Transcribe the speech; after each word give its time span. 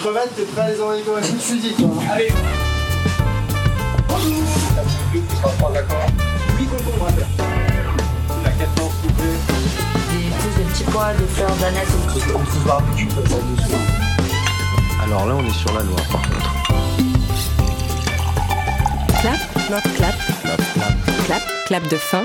crevettes, 0.00 0.34
t'es 0.34 0.44
prêt 0.44 0.62
à 0.62 0.70
les 0.70 0.80
envoyer 0.80 1.02
comme 1.02 1.16
un 1.16 1.20
coup 1.20 1.32
de 1.32 1.38
fusil, 1.38 1.74
toi. 1.74 1.88
Allez 2.10 2.32
Bonjour 4.08 4.44
Tu 5.12 5.36
seras 5.36 5.50
pas 5.50 5.72
d'accord 5.72 6.06
8 6.58 6.66
concombres 6.66 7.06
à 7.06 7.12
faire. 7.12 7.28
La 8.44 8.50
14 8.50 8.92
coupée. 9.02 9.22
Des 10.10 10.30
plus 10.30 10.64
de 10.64 10.70
petits 10.70 10.84
pois, 10.84 11.12
des 11.12 11.26
fleurs. 11.26 11.50
On 11.50 12.46
se 12.46 12.58
ça 12.66 13.36
dessus. 13.36 13.74
Alors 15.02 15.26
là, 15.26 15.34
on 15.38 15.44
est 15.44 15.52
sur 15.52 15.72
la 15.74 15.82
Loire, 15.82 16.06
par 16.10 16.22
contre. 16.22 16.50
Clap, 19.20 19.40
clap, 19.66 19.82
clap, 19.96 20.14
clap, 21.26 21.42
clap 21.66 21.88
de 21.88 21.96
fin 21.96 22.24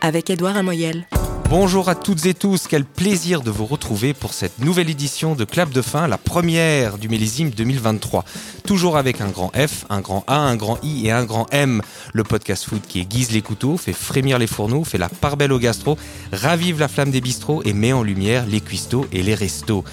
avec 0.00 0.30
Édouard 0.30 0.56
Amoyel. 0.56 1.06
Bonjour 1.48 1.88
à 1.88 1.94
toutes 1.94 2.26
et 2.26 2.34
tous, 2.34 2.66
quel 2.66 2.84
plaisir 2.84 3.40
de 3.40 3.52
vous 3.52 3.66
retrouver 3.66 4.14
pour 4.14 4.32
cette 4.32 4.58
nouvelle 4.58 4.90
édition 4.90 5.36
de 5.36 5.44
Clap 5.44 5.70
de 5.70 5.80
fin, 5.80 6.08
la 6.08 6.18
première 6.18 6.98
du 6.98 7.08
millésime 7.08 7.50
2023. 7.50 8.24
Toujours 8.66 8.96
avec 8.96 9.20
un 9.20 9.28
grand 9.28 9.52
F, 9.54 9.84
un 9.88 10.00
grand 10.00 10.24
A, 10.26 10.38
un 10.38 10.56
grand 10.56 10.80
I 10.82 11.06
et 11.06 11.12
un 11.12 11.24
grand 11.24 11.46
M. 11.52 11.82
Le 12.12 12.24
podcast 12.24 12.64
food 12.64 12.82
qui 12.82 12.98
aiguise 12.98 13.30
les 13.30 13.42
couteaux, 13.42 13.76
fait 13.76 13.92
frémir 13.92 14.40
les 14.40 14.48
fourneaux, 14.48 14.82
fait 14.82 14.98
la 14.98 15.08
part 15.08 15.36
belle 15.36 15.52
au 15.52 15.60
gastro, 15.60 15.96
ravive 16.32 16.80
la 16.80 16.88
flamme 16.88 17.12
des 17.12 17.20
bistrots 17.20 17.62
et 17.64 17.72
met 17.72 17.92
en 17.92 18.02
lumière 18.02 18.44
les 18.46 18.60
cuistots 18.60 19.06
et 19.12 19.22
les 19.22 19.36
restos. 19.36 19.84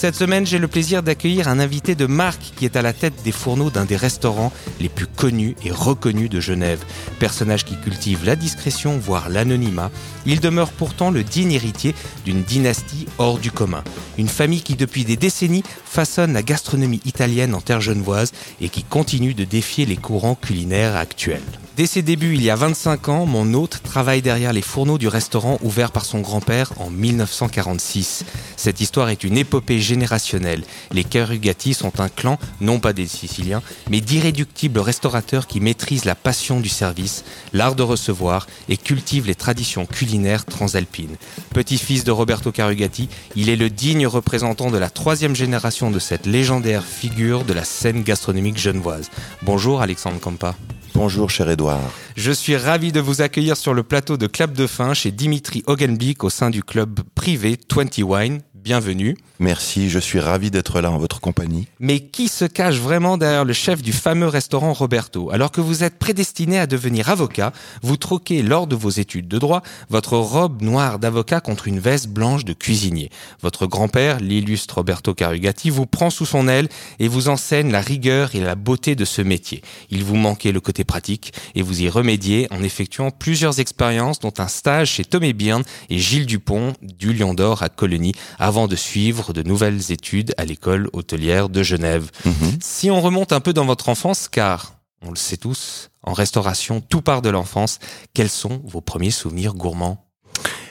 Cette 0.00 0.14
semaine, 0.14 0.46
j'ai 0.46 0.60
le 0.60 0.68
plaisir 0.68 1.02
d'accueillir 1.02 1.48
un 1.48 1.58
invité 1.58 1.96
de 1.96 2.06
marque 2.06 2.52
qui 2.54 2.64
est 2.64 2.76
à 2.76 2.82
la 2.82 2.92
tête 2.92 3.24
des 3.24 3.32
fourneaux 3.32 3.68
d'un 3.68 3.84
des 3.84 3.96
restaurants 3.96 4.52
les 4.78 4.88
plus 4.88 5.08
connus 5.08 5.56
et 5.64 5.72
reconnus 5.72 6.30
de 6.30 6.38
Genève. 6.38 6.84
Personnage 7.18 7.64
qui 7.64 7.76
cultive 7.76 8.24
la 8.24 8.36
discrétion, 8.36 8.96
voire 8.96 9.28
l'anonymat, 9.28 9.90
il 10.24 10.38
demeure 10.38 10.70
pourtant 10.70 11.10
le 11.10 11.24
digne 11.24 11.50
héritier 11.50 11.96
d'une 12.24 12.44
dynastie 12.44 13.06
hors 13.18 13.40
du 13.40 13.50
commun. 13.50 13.82
Une 14.18 14.28
famille 14.28 14.62
qui, 14.62 14.76
depuis 14.76 15.04
des 15.04 15.16
décennies, 15.16 15.64
façonne 15.84 16.32
la 16.32 16.44
gastronomie 16.44 17.00
italienne 17.04 17.52
en 17.52 17.60
terre 17.60 17.80
genevoise 17.80 18.30
et 18.60 18.68
qui 18.68 18.84
continue 18.84 19.34
de 19.34 19.42
défier 19.42 19.84
les 19.84 19.96
courants 19.96 20.36
culinaires 20.36 20.94
actuels. 20.94 21.42
Dès 21.78 21.86
ses 21.86 22.02
débuts, 22.02 22.34
il 22.34 22.42
y 22.42 22.50
a 22.50 22.56
25 22.56 23.08
ans, 23.08 23.24
mon 23.24 23.54
hôte 23.54 23.82
travaille 23.84 24.20
derrière 24.20 24.52
les 24.52 24.62
fourneaux 24.62 24.98
du 24.98 25.06
restaurant 25.06 25.58
ouvert 25.62 25.92
par 25.92 26.04
son 26.04 26.18
grand-père 26.18 26.72
en 26.78 26.90
1946. 26.90 28.24
Cette 28.56 28.80
histoire 28.80 29.10
est 29.10 29.22
une 29.22 29.38
épopée 29.38 29.78
générationnelle. 29.78 30.64
Les 30.90 31.04
Carugati 31.04 31.74
sont 31.74 32.00
un 32.00 32.08
clan, 32.08 32.36
non 32.60 32.80
pas 32.80 32.92
des 32.92 33.06
Siciliens, 33.06 33.62
mais 33.88 34.00
d'irréductibles 34.00 34.80
restaurateurs 34.80 35.46
qui 35.46 35.60
maîtrisent 35.60 36.04
la 36.04 36.16
passion 36.16 36.58
du 36.58 36.68
service, 36.68 37.22
l'art 37.52 37.76
de 37.76 37.84
recevoir 37.84 38.48
et 38.68 38.76
cultivent 38.76 39.28
les 39.28 39.36
traditions 39.36 39.86
culinaires 39.86 40.46
transalpines. 40.46 41.14
Petit-fils 41.54 42.02
de 42.02 42.10
Roberto 42.10 42.50
Carugati, 42.50 43.08
il 43.36 43.50
est 43.50 43.54
le 43.54 43.70
digne 43.70 44.08
représentant 44.08 44.72
de 44.72 44.78
la 44.78 44.90
troisième 44.90 45.36
génération 45.36 45.92
de 45.92 46.00
cette 46.00 46.26
légendaire 46.26 46.82
figure 46.84 47.44
de 47.44 47.52
la 47.52 47.62
scène 47.62 48.02
gastronomique 48.02 48.58
genevoise. 48.58 49.10
Bonjour 49.44 49.80
Alexandre 49.80 50.18
Campa. 50.18 50.56
Bonjour 50.94 51.30
cher 51.30 51.48
Edouard. 51.48 51.90
Je 52.16 52.32
suis 52.32 52.56
ravi 52.56 52.92
de 52.92 53.00
vous 53.00 53.20
accueillir 53.20 53.56
sur 53.56 53.74
le 53.74 53.82
plateau 53.82 54.16
de 54.16 54.26
Clap 54.26 54.52
de 54.52 54.66
fin 54.66 54.94
chez 54.94 55.10
Dimitri 55.10 55.62
Hogenbeek 55.66 56.24
au 56.24 56.30
sein 56.30 56.50
du 56.50 56.62
club 56.62 57.00
privé 57.14 57.58
20 57.74 57.98
Wine. 57.98 58.40
Bienvenue. 58.68 59.16
Merci, 59.38 59.88
je 59.88 59.98
suis 59.98 60.20
ravi 60.20 60.50
d'être 60.50 60.82
là 60.82 60.90
en 60.90 60.98
votre 60.98 61.20
compagnie. 61.20 61.68
Mais 61.80 62.00
qui 62.00 62.28
se 62.28 62.44
cache 62.44 62.76
vraiment 62.76 63.16
derrière 63.16 63.46
le 63.46 63.54
chef 63.54 63.80
du 63.80 63.92
fameux 63.92 64.26
restaurant 64.26 64.74
Roberto? 64.74 65.30
Alors 65.30 65.52
que 65.52 65.62
vous 65.62 65.84
êtes 65.84 65.98
prédestiné 65.98 66.58
à 66.58 66.66
devenir 66.66 67.08
avocat, 67.08 67.54
vous 67.82 67.96
troquez 67.96 68.42
lors 68.42 68.66
de 68.66 68.76
vos 68.76 68.90
études 68.90 69.26
de 69.26 69.38
droit 69.38 69.62
votre 69.88 70.18
robe 70.18 70.60
noire 70.60 70.98
d'avocat 70.98 71.40
contre 71.40 71.66
une 71.66 71.78
veste 71.78 72.08
blanche 72.08 72.44
de 72.44 72.52
cuisinier. 72.52 73.08
Votre 73.40 73.66
grand-père, 73.66 74.18
l'illustre 74.20 74.74
Roberto 74.74 75.14
Carugati, 75.14 75.70
vous 75.70 75.86
prend 75.86 76.10
sous 76.10 76.26
son 76.26 76.46
aile 76.46 76.68
et 76.98 77.08
vous 77.08 77.28
enseigne 77.28 77.70
la 77.70 77.80
rigueur 77.80 78.34
et 78.34 78.40
la 78.40 78.54
beauté 78.54 78.96
de 78.96 79.06
ce 79.06 79.22
métier. 79.22 79.62
Il 79.88 80.04
vous 80.04 80.16
manquait 80.16 80.52
le 80.52 80.60
côté 80.60 80.84
pratique 80.84 81.32
et 81.54 81.62
vous 81.62 81.80
y 81.80 81.88
remédiez 81.88 82.48
en 82.50 82.62
effectuant 82.62 83.12
plusieurs 83.12 83.60
expériences 83.60 84.18
dont 84.18 84.34
un 84.36 84.48
stage 84.48 84.90
chez 84.90 85.06
Tomé 85.06 85.32
Byrne 85.32 85.62
et 85.88 85.98
Gilles 85.98 86.26
Dupont 86.26 86.74
du 86.82 87.14
Lion 87.14 87.32
d'Or 87.32 87.62
à 87.62 87.70
Colonie 87.70 88.12
avant 88.38 88.57
de 88.66 88.76
suivre 88.76 89.32
de 89.32 89.42
nouvelles 89.42 89.92
études 89.92 90.34
à 90.36 90.44
l'école 90.44 90.88
hôtelière 90.92 91.48
de 91.48 91.62
Genève. 91.62 92.10
Mhm. 92.24 92.58
Si 92.60 92.90
on 92.90 93.00
remonte 93.00 93.32
un 93.32 93.40
peu 93.40 93.52
dans 93.52 93.66
votre 93.66 93.88
enfance, 93.88 94.28
car 94.28 94.74
on 95.02 95.10
le 95.10 95.16
sait 95.16 95.36
tous, 95.36 95.90
en 96.02 96.12
restauration, 96.12 96.80
tout 96.80 97.02
part 97.02 97.22
de 97.22 97.28
l'enfance, 97.28 97.78
quels 98.14 98.28
sont 98.28 98.60
vos 98.64 98.80
premiers 98.80 99.10
souvenirs 99.10 99.54
gourmands? 99.54 100.04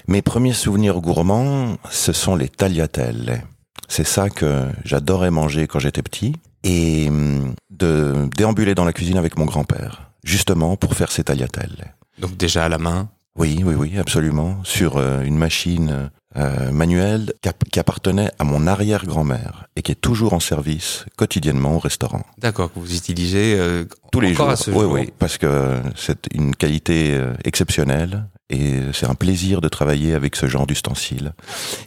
Mes 0.08 0.22
premiers 0.22 0.53
souvenirs 0.53 1.00
gourmands, 1.00 1.78
ce 1.90 2.14
sont 2.14 2.36
les 2.36 2.50
tagliatelles. 2.50 3.44
C'est 3.88 4.08
ça 4.08 4.30
que 4.30 4.66
j'adorais 4.84 5.31
manger 5.31 5.68
quand 5.68 5.80
j'étais 5.80 6.02
petit 6.02 6.34
et 6.64 7.08
hum, 7.08 7.53
de 7.70 8.28
déambuler 8.36 8.76
dans 8.76 8.86
la 8.86 8.94
cuisine 8.94 9.18
avec 9.18 9.38
mon 9.38 9.46
grand-père, 9.46 10.12
justement 10.24 10.76
pour 10.76 10.96
faire 10.96 11.12
ces 11.12 11.24
tagliatelles. 11.24 11.96
Donc 12.20 12.36
déjà 12.36 12.66
à 12.66 12.70
la 12.70 12.78
main, 12.78 13.09
Oui, 13.38 13.62
oui, 13.64 13.75
oui, 13.75 13.98
absolument, 13.98 14.58
sur 14.64 14.98
euh, 14.98 15.22
une 15.22 15.38
machine 15.38 16.09
euh, 16.36 16.72
manuelle 16.72 17.34
qui, 17.42 17.50
app- 17.50 17.64
qui 17.72 17.80
appartenait 17.80 18.31
à 18.40 18.44
mon 18.44 18.66
arrière-grand-mère 18.68 19.68
et 19.75 19.81
qui 19.84 19.92
est 19.92 19.96
toujours 20.02 20.34
en 20.34 20.40
service 20.40 21.06
quotidiennement 21.18 21.76
au 21.76 21.80
restaurant. 21.80 22.24
d'accord, 22.40 22.74
que 22.74 22.80
vous 22.80 22.96
utilisez 22.96 23.56
euh, 23.58 23.86
Tous 24.12 24.20
les 24.22 24.34
jours. 24.34 24.50
à 24.50 24.56
ce 24.56 24.72
oui, 24.72 24.80
jour. 24.81 24.92
oui, 24.92 25.09
parce 25.20 25.38
que 25.38 25.80
c'est 25.96 26.28
une 26.34 26.56
qualité 26.56 27.20
exceptionnelle 27.44 28.26
et 28.50 28.80
c'est 28.94 29.08
un 29.08 29.16
plaisir 29.16 29.62
de 29.62 29.68
travailler 29.70 30.14
avec 30.14 30.36
ce 30.36 30.47
genre 30.47 30.66
d'ustensiles. 30.68 31.34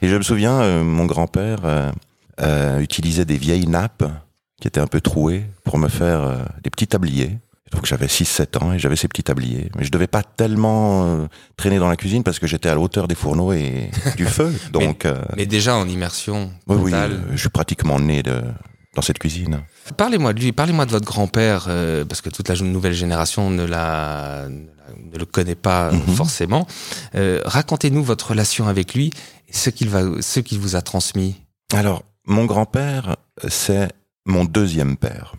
Et 0.02 0.08
je 0.08 0.16
me 0.16 0.22
souviens, 0.22 0.82
mon 0.84 1.06
grand-père 1.06 1.92
utilisait 2.80 3.24
des 3.24 3.36
vieilles 3.38 3.66
nappes 3.66 4.04
qui 4.60 4.68
étaient 4.68 4.80
un 4.80 4.86
peu 4.86 5.00
trouées 5.00 5.44
pour 5.64 5.78
me 5.78 5.88
faire 5.88 6.44
des 6.62 6.70
petits 6.70 6.86
tabliers. 6.86 7.38
Donc 7.70 7.86
j'avais 7.86 8.06
6-7 8.06 8.58
ans 8.64 8.72
et 8.72 8.78
j'avais 8.78 8.96
ces 8.96 9.06
petits 9.08 9.22
tabliers. 9.22 9.70
Mais 9.76 9.84
je 9.84 9.90
devais 9.90 10.06
pas 10.08 10.22
tellement 10.22 11.04
euh, 11.06 11.26
traîner 11.56 11.78
dans 11.78 11.88
la 11.88 11.96
cuisine 11.96 12.24
parce 12.24 12.38
que 12.40 12.46
j'étais 12.46 12.68
à 12.68 12.74
la 12.74 12.80
hauteur 12.80 13.06
des 13.06 13.14
fourneaux 13.14 13.52
et 13.52 13.90
du 14.16 14.24
feu. 14.26 14.52
Donc 14.72 15.04
euh, 15.04 15.22
Mais 15.36 15.46
déjà 15.46 15.76
en 15.76 15.88
immersion 15.88 16.50
oui, 16.66 16.76
oui, 16.80 16.90
totale. 16.90 17.12
euh, 17.12 17.30
je 17.32 17.36
suis 17.36 17.48
pratiquement 17.48 18.00
né 18.00 18.22
de, 18.24 18.42
dans 18.96 19.02
cette 19.02 19.18
cuisine. 19.20 19.60
Parlez-moi 19.96 20.32
de 20.32 20.40
lui, 20.40 20.50
parlez-moi 20.52 20.84
de 20.86 20.90
votre 20.90 21.06
grand-père, 21.06 21.66
euh, 21.68 22.04
parce 22.04 22.20
que 22.20 22.28
toute 22.30 22.48
la 22.48 22.56
nouvelle 22.56 22.92
génération 22.92 23.50
ne, 23.50 23.64
la, 23.64 24.48
ne, 24.48 25.18
le 25.18 25.24
connaît 25.24 25.54
pas 25.54 25.92
Mhm. 25.92 26.14
forcément. 26.16 26.66
Euh, 27.14 27.40
Racontez-nous 27.44 28.02
votre 28.02 28.30
relation 28.30 28.66
avec 28.66 28.94
lui 28.94 29.12
et 29.48 29.52
ce 29.52 29.70
qu'il 29.70 29.88
va, 29.90 30.02
ce 30.20 30.40
qu'il 30.40 30.58
vous 30.58 30.74
a 30.74 30.82
transmis. 30.82 31.36
Alors, 31.72 32.02
mon 32.26 32.46
grand-père, 32.46 33.16
c'est 33.48 33.88
mon 34.26 34.44
deuxième 34.44 34.96
père. 34.96 35.34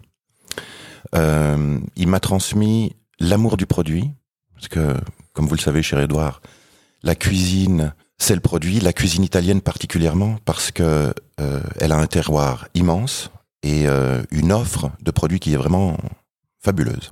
Euh, 1.16 1.80
il 1.96 2.08
m'a 2.08 2.20
transmis 2.20 2.96
l'amour 3.20 3.58
du 3.58 3.66
produit, 3.66 4.12
parce 4.56 4.68
que, 4.68 4.96
comme 5.34 5.48
vous 5.48 5.56
le 5.56 5.62
savez, 5.62 5.84
cher 5.84 6.00
Édouard, 6.00 6.42
la 7.04 7.16
cuisine, 7.16 7.94
c'est 8.18 8.36
le 8.36 8.42
produit, 8.42 8.80
la 8.80 8.94
cuisine 8.94 9.24
italienne 9.24 9.62
particulièrement, 9.62 10.38
parce 10.46 10.72
que 10.72 11.14
euh, 11.40 11.62
elle 11.80 11.92
a 11.92 11.98
un 11.98 12.08
terroir 12.08 12.68
immense 12.74 13.32
et 13.64 13.88
euh, 13.88 14.24
une 14.32 14.52
offre 14.52 14.92
de 15.02 15.12
produits 15.12 15.40
qui 15.40 15.54
est 15.54 15.58
vraiment 15.58 15.98
fabuleuse. 16.60 17.12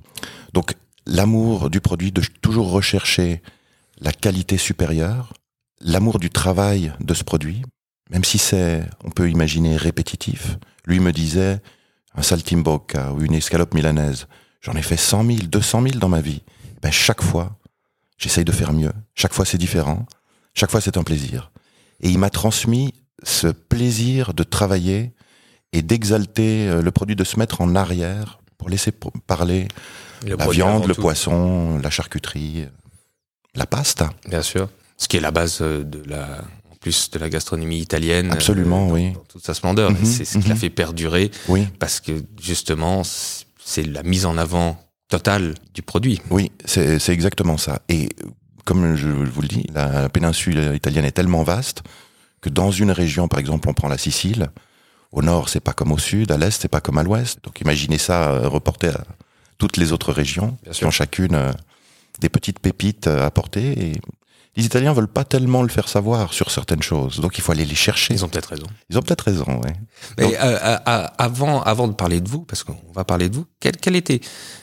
Donc, 0.53 0.73
l'amour 1.05 1.69
du 1.69 1.81
produit, 1.81 2.11
de 2.11 2.21
toujours 2.41 2.71
rechercher 2.71 3.41
la 3.99 4.11
qualité 4.11 4.57
supérieure, 4.57 5.33
l'amour 5.81 6.19
du 6.19 6.29
travail 6.29 6.93
de 6.99 7.13
ce 7.13 7.23
produit, 7.23 7.63
même 8.09 8.23
si 8.23 8.37
c'est, 8.37 8.83
on 9.03 9.09
peut 9.09 9.29
imaginer, 9.29 9.77
répétitif. 9.77 10.57
Lui 10.85 10.99
me 10.99 11.11
disait, 11.11 11.61
un 12.15 12.21
saltimbocca 12.21 13.11
ou 13.13 13.21
une 13.21 13.33
escalope 13.33 13.73
milanaise, 13.73 14.27
j'en 14.61 14.73
ai 14.73 14.81
fait 14.81 14.97
100 14.97 15.25
000, 15.25 15.37
200 15.43 15.81
000 15.83 15.99
dans 15.99 16.09
ma 16.09 16.21
vie. 16.21 16.41
Ben, 16.81 16.91
chaque 16.91 17.21
fois, 17.21 17.57
j'essaye 18.17 18.45
de 18.45 18.51
faire 18.51 18.73
mieux. 18.73 18.91
Chaque 19.15 19.33
fois, 19.33 19.45
c'est 19.45 19.57
différent. 19.57 20.05
Chaque 20.53 20.71
fois, 20.71 20.81
c'est 20.81 20.97
un 20.97 21.03
plaisir. 21.03 21.51
Et 22.01 22.09
il 22.09 22.19
m'a 22.19 22.29
transmis 22.29 22.93
ce 23.23 23.47
plaisir 23.47 24.33
de 24.33 24.43
travailler 24.43 25.13
et 25.73 25.81
d'exalter 25.81 26.67
euh, 26.67 26.81
le 26.81 26.91
produit, 26.91 27.15
de 27.15 27.23
se 27.23 27.37
mettre 27.37 27.61
en 27.61 27.75
arrière 27.75 28.39
pour 28.57 28.69
laisser 28.69 28.91
parler 29.27 29.67
Le 30.25 30.35
la 30.35 30.47
viande, 30.47 30.87
le 30.87 30.95
tout, 30.95 31.01
poisson, 31.01 31.79
la 31.79 31.89
charcuterie, 31.89 32.67
la 33.55 33.65
pasta. 33.65 34.09
Bien 34.27 34.41
sûr. 34.41 34.69
Ce 34.97 35.07
qui 35.07 35.17
est 35.17 35.21
la 35.21 35.31
base 35.31 35.59
euh, 35.61 35.83
de 35.83 36.01
la, 36.09 36.41
plus 36.79 37.09
de 37.11 37.19
la 37.19 37.29
gastronomie 37.29 37.79
italienne. 37.79 38.31
Absolument, 38.31 38.85
euh, 38.85 38.87
dans- 38.87 38.93
oui. 38.93 39.11
Dans 39.11 39.19
toute 39.21 39.45
sa 39.45 39.53
splendeur. 39.53 39.91
Mhm, 39.91 40.05
c'est 40.05 40.25
ce 40.25 40.37
qui 40.37 40.47
l'a 40.47 40.55
mhm. 40.55 40.59
fait 40.61 40.69
perdurer 40.69 41.31
Oui, 41.47 41.67
parce 41.79 41.99
que 41.99 42.23
justement, 42.41 43.03
c'est 43.03 43.83
la 43.83 44.03
mise 44.03 44.25
en 44.25 44.37
avant 44.37 44.77
totale 45.09 45.55
du 45.73 45.81
produit. 45.81 46.21
oui, 46.29 46.51
c'est 46.65 47.09
exactement 47.09 47.57
ça. 47.57 47.81
Et 47.89 48.09
comme 48.65 48.95
je 48.95 49.07
vous 49.09 49.41
le 49.41 49.47
dis, 49.47 49.65
la 49.73 50.09
péninsule 50.09 50.73
italienne 50.75 51.05
est 51.05 51.11
tellement 51.11 51.43
vaste 51.43 51.81
que 52.41 52.49
dans 52.49 52.71
une 52.71 52.91
région, 52.91 53.27
par 53.27 53.39
exemple, 53.39 53.67
on 53.67 53.73
prend 53.73 53.87
la 53.89 53.97
Sicile. 53.97 54.49
Au 55.11 55.23
nord, 55.23 55.49
c'est 55.49 55.59
pas 55.59 55.73
comme 55.73 55.91
au 55.91 55.97
sud, 55.97 56.31
à 56.31 56.37
l'est, 56.37 56.61
c'est 56.61 56.67
pas 56.67 56.79
comme 56.81 56.99
à 56.99 57.03
l'ouest. 57.03 57.39
Donc 57.43 57.59
imaginez 57.61 57.97
ça 57.97 58.29
euh, 58.29 58.47
reporté 58.47 58.87
à 58.89 59.03
toutes 59.57 59.75
les 59.77 59.91
autres 59.91 60.13
régions 60.13 60.55
Bien 60.63 60.71
qui 60.71 60.77
sûr. 60.77 60.87
ont 60.87 60.91
chacune 60.91 61.33
euh, 61.33 61.51
des 62.21 62.29
petites 62.29 62.59
pépites 62.59 63.07
à 63.07 63.25
apporter. 63.25 63.87
Et 63.87 63.93
les 64.59 64.65
Italiens 64.65 64.93
veulent 64.93 65.07
pas 65.07 65.23
tellement 65.23 65.63
le 65.63 65.69
faire 65.69 65.87
savoir 65.87 66.33
sur 66.33 66.51
certaines 66.51 66.81
choses, 66.83 67.19
donc 67.19 67.37
il 67.37 67.41
faut 67.41 67.51
aller 67.51 67.65
les 67.65 67.75
chercher. 67.75 68.13
Ils 68.13 68.23
ont 68.25 68.29
peut-être 68.29 68.49
raison. 68.49 68.67
Ils 68.89 68.97
ont 68.97 69.01
peut-être 69.01 69.21
raison, 69.21 69.45
ouais. 69.45 69.73
Mais 70.17 70.25
Donc- 70.25 70.33
euh, 70.33 70.37
euh, 70.61 70.77
euh, 70.87 71.07
avant, 71.17 71.61
avant 71.63 71.87
de 71.87 71.93
parler 71.93 72.19
de 72.21 72.27
vous, 72.29 72.41
parce 72.41 72.63
qu'on 72.63 72.77
va 72.93 73.03
parler 73.05 73.29
de 73.29 73.35
vous, 73.35 73.45
quel, 73.59 73.77
quel 73.77 73.95
était, 73.95 74.19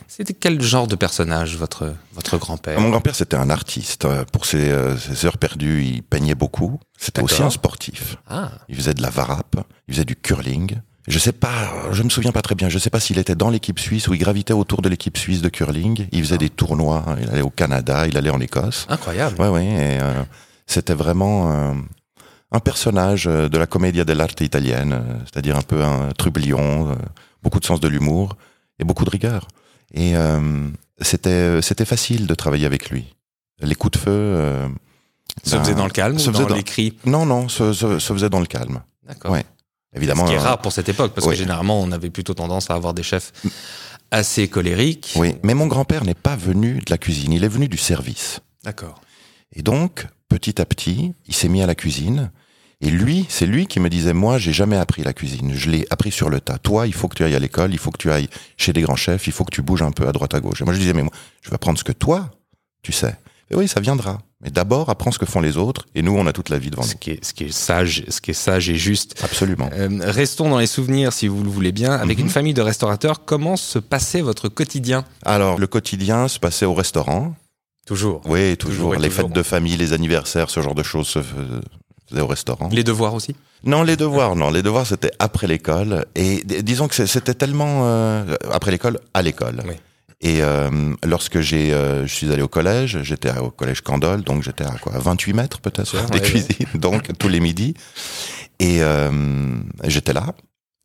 c'était 0.07 0.35
quel 0.35 0.61
genre 0.63 0.87
de 0.87 0.97
personnage 0.97 1.57
votre 1.57 1.95
votre 2.15 2.37
grand-père? 2.39 2.81
Mon 2.81 2.91
grand-père, 2.91 3.15
c'était 3.15 3.37
un 3.37 3.51
artiste. 3.51 4.07
Pour 4.33 4.47
ses, 4.47 4.71
euh, 4.71 4.97
ses 4.97 5.27
heures 5.27 5.39
perdues, 5.39 5.83
il 5.85 6.03
peignait 6.03 6.35
beaucoup. 6.35 6.79
C'était 6.99 7.23
aussi 7.23 7.43
un 7.43 7.51
sportif. 7.51 8.17
Ah, 8.29 8.53
Il 8.69 8.77
faisait 8.77 8.95
de 8.95 9.03
la 9.03 9.11
varap, 9.11 9.57
il 9.89 9.95
faisait 9.95 10.05
du 10.05 10.17
curling. 10.17 10.77
Je 11.09 11.19
sais 11.21 11.33
pas, 11.33 11.73
je 11.93 12.03
me 12.03 12.09
souviens 12.09 12.33
pas 12.33 12.43
très 12.43 12.55
bien. 12.57 12.69
Je 12.69 12.79
sais 12.79 12.91
pas 12.91 12.99
s'il 13.01 13.19
était 13.19 13.35
dans 13.37 13.49
l'équipe 13.51 13.79
suisse 13.79 14.09
ou 14.09 14.15
il 14.15 14.19
gravitait 14.19 14.53
autour 14.53 14.83
de 14.83 14.89
l'équipe 14.89 15.17
suisse 15.17 15.41
de 15.41 15.49
curling. 15.49 16.07
Il 16.13 16.23
faisait 16.25 16.39
des 16.39 16.51
tournois. 16.51 17.05
Il 17.23 17.29
allait 17.29 17.43
au 17.43 17.51
Canada, 17.51 18.07
il 18.09 18.17
allait 18.17 18.31
en 18.31 18.41
Écosse. 18.41 18.87
incroyable. 18.89 19.41
Ouais, 19.41 19.49
ouais. 19.49 19.69
Euh, 20.03 20.25
c'était 20.67 20.95
vraiment 20.95 21.53
euh, 21.53 21.75
un 22.51 22.59
personnage 22.61 23.27
euh, 23.29 23.49
de 23.49 23.57
la 23.57 23.67
commedia 23.67 24.05
dell'arte 24.05 24.41
italienne, 24.41 24.95
euh, 24.95 25.19
c'est-à-dire 25.25 25.57
un 25.57 25.63
peu 25.63 25.85
un 25.85 26.11
trublion, 26.19 26.91
euh, 26.91 26.95
beaucoup 27.43 27.61
de 27.61 27.65
sens 27.65 27.79
de 27.79 27.87
l'humour 27.89 28.37
et 28.81 28.85
beaucoup 28.85 29.05
de 29.05 29.11
rigueur. 29.11 29.47
Et 29.95 30.17
euh, 30.17 30.69
c'était 31.01 31.63
c'était 31.63 31.85
facile 31.85 32.27
de 32.27 32.35
travailler 32.35 32.67
avec 32.67 32.91
lui. 32.91 33.15
Les 33.61 33.77
coups 33.77 33.93
de 33.99 34.03
feu. 34.03 34.11
euh, 34.11 34.69
Se 35.45 35.55
ben, 35.55 35.63
faisait 35.63 35.75
dans 35.77 35.85
le 35.85 35.91
calme 35.93 36.19
se 36.19 36.31
ou 36.31 36.33
dans 36.33 36.47
dans- 36.47 36.55
les 36.57 36.65
cris 36.65 36.97
Non, 37.07 37.25
non, 37.27 37.49
se, 37.49 37.73
se, 37.73 37.99
se 38.01 38.13
faisait 38.13 38.29
dans 38.29 38.41
le 38.41 38.47
calme. 38.47 38.81
D'accord. 39.07 39.31
Ouais. 39.31 39.45
Évidemment. 39.95 40.27
Ce 40.27 40.31
qui 40.31 40.37
est 40.37 40.41
euh, 40.41 40.43
rare 40.43 40.59
pour 40.61 40.73
cette 40.73 40.89
époque, 40.89 41.13
parce 41.15 41.27
oui. 41.27 41.35
que 41.35 41.39
généralement, 41.39 41.81
on 41.81 41.93
avait 41.93 42.11
plutôt 42.11 42.35
tendance 42.35 42.71
à 42.71 42.75
avoir 42.75 42.95
des 42.95 43.03
chefs 43.03 43.33
assez 44.11 44.49
colériques. 44.49 45.15
Oui, 45.17 45.35
mais 45.43 45.55
mon 45.55 45.67
grand-père 45.67 46.05
n'est 46.05 46.15
pas 46.15 46.37
venu 46.37 46.75
de 46.75 46.91
la 46.91 46.99
cuisine, 46.99 47.33
il 47.33 47.45
est 47.45 47.49
venu 47.49 47.69
du 47.69 47.79
service. 47.79 48.41
D'accord. 48.65 49.01
Et 49.55 49.63
donc, 49.63 50.07
petit 50.29 50.61
à 50.61 50.65
petit, 50.65 51.15
il 51.27 51.35
s'est 51.35 51.49
mis 51.49 51.63
à 51.63 51.67
la 51.67 51.75
cuisine. 51.75 52.31
Et 52.83 52.91
lui, 52.91 53.25
c'est 53.31 53.47
lui 53.47 53.67
qui 53.67 53.81
me 53.81 53.89
disait, 53.89 54.13
moi, 54.13 54.39
j'ai 54.39 54.53
jamais 54.53 54.77
appris 54.77 55.03
la 55.03 55.15
cuisine. 55.15 55.55
Je 55.55 55.71
l'ai 55.71 55.87
appris 55.89 56.13
sur 56.13 56.29
le 56.29 56.41
tas. 56.41 56.59
Toi, 56.59 56.87
il 56.87 56.93
faut 56.93 57.09
que 57.09 57.15
tu 57.15 57.25
ailles 57.25 57.35
à 57.35 57.39
l'école, 57.39 57.73
il 57.73 57.79
faut 57.79 57.91
que 57.91 57.99
tu 57.99 58.11
ailles 58.11 58.29
chez 58.59 58.75
des 58.75 58.83
grands 58.83 58.97
chefs, 58.97 59.27
il 59.27 59.33
faut 59.33 59.45
que 59.45 59.55
tu 59.55 59.63
bouges 59.63 59.83
un 59.83 59.93
peu 59.93 60.07
à 60.07 60.13
droite 60.13 60.35
à 60.35 60.41
gauche. 60.41 60.61
Et 60.61 60.65
moi, 60.65 60.75
je 60.75 60.79
disais, 60.79 60.93
mais 60.93 61.03
moi, 61.03 61.13
je 61.41 61.49
vais 61.49 61.55
apprendre 61.55 61.79
ce 61.79 61.85
que 61.85 61.93
toi, 61.93 62.31
tu 62.83 62.93
sais. 62.93 63.17
Et 63.51 63.55
oui, 63.55 63.69
ça 63.69 63.81
viendra. 63.81 64.19
Mais 64.43 64.51
d'abord, 64.51 64.91
apprends 64.91 65.13
ce 65.13 65.19
que 65.19 65.27
font 65.27 65.41
les 65.41 65.57
autres. 65.57 65.87
Et 65.95 66.03
nous, 66.03 66.13
on 66.17 66.27
a 66.27 66.33
toute 66.33 66.49
la 66.49 66.59
vie 66.59 66.71
devant 66.71 66.83
Ce 66.83 66.93
nous. 66.93 66.99
qui 66.99 67.13
est, 67.13 67.25
ce 67.25 67.33
qui 67.33 67.45
est 67.45 67.53
sage, 67.53 68.05
ce 68.09 68.21
qui 68.21 68.33
est 68.33 68.35
sage 68.35 68.69
et 68.69 68.75
juste. 68.75 69.23
Absolument. 69.23 69.71
Euh, 69.73 69.89
restons 70.03 70.51
dans 70.51 70.59
les 70.59 70.67
souvenirs, 70.67 71.13
si 71.13 71.29
vous 71.29 71.43
le 71.45 71.49
voulez 71.51 71.73
bien. 71.73 71.93
Avec 71.93 72.19
Mhm. 72.19 72.25
une 72.25 72.31
famille 72.31 72.55
de 72.55 72.61
restaurateurs, 72.63 73.25
comment 73.25 73.57
se 73.57 73.79
passait 73.79 74.21
votre 74.21 74.49
quotidien? 74.49 75.05
Alors, 75.25 75.59
le 75.59 75.67
quotidien 75.69 76.27
se 76.29 76.39
passait 76.41 76.67
au 76.67 76.75
restaurant. 76.75 77.35
Toujours. 77.87 78.21
Oui, 78.27 78.57
toujours. 78.57 78.95
Les 78.97 79.09
toujours. 79.09 79.27
fêtes 79.29 79.33
de 79.37 79.43
famille, 79.45 79.77
les 79.77 79.93
anniversaires, 79.93 80.51
ce 80.51 80.61
genre 80.61 80.75
de 80.75 80.83
choses 80.83 81.07
se 81.07 81.23
fais- 81.23 81.35
faisaient 82.11 82.21
au 82.23 82.27
restaurant. 82.27 82.69
Les 82.73 82.83
devoirs 82.85 83.15
aussi? 83.15 83.37
Non, 83.65 83.83
les 83.85 83.97
devoirs, 83.97 84.35
non. 84.37 84.51
Les 84.51 84.63
devoirs, 84.63 84.87
c'était 84.87 85.13
après 85.21 85.47
l'école. 85.47 86.05
Et 86.17 86.43
disons 86.45 86.89
que 86.89 87.07
c'était 87.07 87.35
tellement 87.35 87.83
euh, 87.85 88.35
après 88.53 88.71
l'école, 88.73 88.99
à 89.15 89.23
l'école. 89.23 89.63
Oui. 89.67 89.75
Et 90.23 90.43
euh, 90.43 90.95
lorsque 91.05 91.41
j'ai, 91.41 91.75
euh, 91.75 92.07
je 92.07 92.15
suis 92.15 92.33
allé 92.33 92.41
au 92.43 92.49
collège, 92.49 93.03
j'étais 93.03 93.37
au 93.39 93.51
collège 93.51 93.83
Candol, 93.83 94.23
donc 94.23 94.43
j'étais 94.43 94.65
à 94.65 94.71
quoi, 94.81 94.99
28 94.99 95.33
mètres 95.35 95.61
peut-être 95.61 96.07
des 96.11 96.19
ouais, 96.21 96.25
cuisines, 96.25 96.67
donc 96.75 97.17
tous 97.19 97.29
les 97.29 97.41
midis. 97.41 97.75
Et 98.59 98.83
euh, 98.83 99.11
j'étais 99.85 100.15
là. 100.15 100.35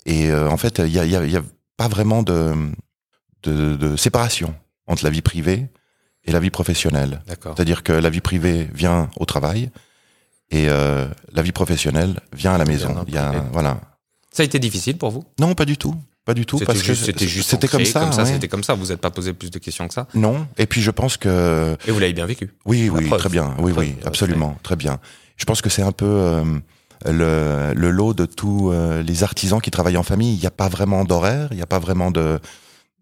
Et 0.05 0.29
euh, 0.29 0.49
en 0.49 0.57
fait, 0.57 0.79
il 0.79 0.91
y 0.91 0.99
a, 0.99 1.05
y 1.05 1.15
a- 1.15 1.25
y 1.25 1.37
a 1.37 1.43
pas 1.77 1.87
vraiment 1.87 2.23
de, 2.23 2.53
de, 3.43 3.75
de 3.77 3.95
séparation 3.95 4.53
entre 4.87 5.03
la 5.05 5.09
vie 5.09 5.21
privée 5.21 5.69
et 6.25 6.31
la 6.31 6.39
vie 6.41 6.49
professionnelle. 6.49 7.21
D'accord. 7.25 7.53
C'est-à-dire 7.55 7.83
que 7.83 7.93
la 7.93 8.09
vie 8.09 8.19
privée 8.21 8.67
vient 8.73 9.09
au 9.15 9.25
travail 9.25 9.71
et 10.49 10.67
euh, 10.69 11.07
la 11.31 11.41
vie 11.41 11.53
professionnelle 11.53 12.19
vient 12.33 12.53
à 12.53 12.57
la 12.57 12.65
maison. 12.65 13.05
Il 13.07 13.13
y 13.13 13.17
a, 13.17 13.31
voilà. 13.53 13.79
Ça 14.33 14.43
a 14.43 14.45
été 14.45 14.59
difficile 14.59 14.97
pour 14.97 15.11
vous? 15.11 15.23
Non, 15.39 15.55
pas 15.55 15.65
du 15.65 15.77
tout. 15.77 15.95
Pas 16.25 16.33
du 16.35 16.45
tout. 16.45 16.57
C'était 16.59 16.65
Parce 16.67 16.83
que 16.83 16.93
c'était 16.93 17.27
juste 17.27 17.49
c'était 17.49 17.67
comme 17.67 17.83
ça. 17.85 18.01
Comme 18.01 18.11
ça, 18.13 18.23
ouais. 18.23 18.31
c'était 18.33 18.47
comme 18.47 18.63
ça. 18.63 18.73
Vous 18.75 18.87
n'êtes 18.87 19.01
pas 19.01 19.09
posé 19.09 19.33
plus 19.33 19.49
de 19.49 19.57
questions 19.59 19.87
que 19.87 19.93
ça. 19.93 20.07
Non. 20.13 20.47
Et 20.57 20.67
puis 20.67 20.81
je 20.81 20.91
pense 20.91 21.17
que 21.17 21.75
Et 21.87 21.91
vous 21.91 21.99
l'avez 21.99 22.13
bien 22.13 22.25
vécu. 22.25 22.51
oui, 22.65 22.89
oui, 22.89 23.09
très 23.09 23.29
bien. 23.29 23.55
Oui, 23.59 23.73
oui, 23.75 23.95
absolument, 24.05 24.57
très 24.63 24.75
bien. 24.75 24.99
Je 25.37 25.45
pense 25.45 25.61
que 25.61 25.69
c'est 25.69 25.81
un 25.81 25.91
peu 25.91 26.05
euh, 26.05 26.43
le, 27.05 27.73
le 27.73 27.89
lot 27.89 28.13
de 28.13 28.25
tous 28.27 28.71
euh, 28.71 29.01
les 29.01 29.23
artisans 29.23 29.59
qui 29.59 29.71
travaillent 29.71 29.97
en 29.97 30.03
famille. 30.03 30.35
Il 30.35 30.39
n'y 30.39 30.45
a 30.45 30.51
pas 30.51 30.69
vraiment 30.69 31.03
d'horaire, 31.05 31.47
il 31.51 31.57
n'y 31.57 31.63
a 31.63 31.67
pas 31.67 31.79
vraiment 31.79 32.11
de 32.11 32.39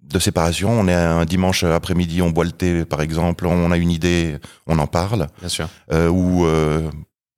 de 0.02 0.18
séparation. 0.18 0.72
On 0.72 0.88
est 0.88 0.94
un 0.94 1.26
dimanche 1.26 1.64
après-midi, 1.64 2.22
on 2.24 2.32
boit 2.32 2.46
le 2.46 2.52
thé, 2.52 2.84
par 2.86 3.02
exemple. 3.02 3.46
On 3.46 3.70
a 3.72 3.78
une 3.78 3.92
idée, 3.92 4.38
on 4.66 4.80
en 4.80 4.88
parle. 4.88 5.28
Bien 5.40 5.50
sûr. 5.50 5.68
Euh, 5.92 6.08
ou 6.08 6.46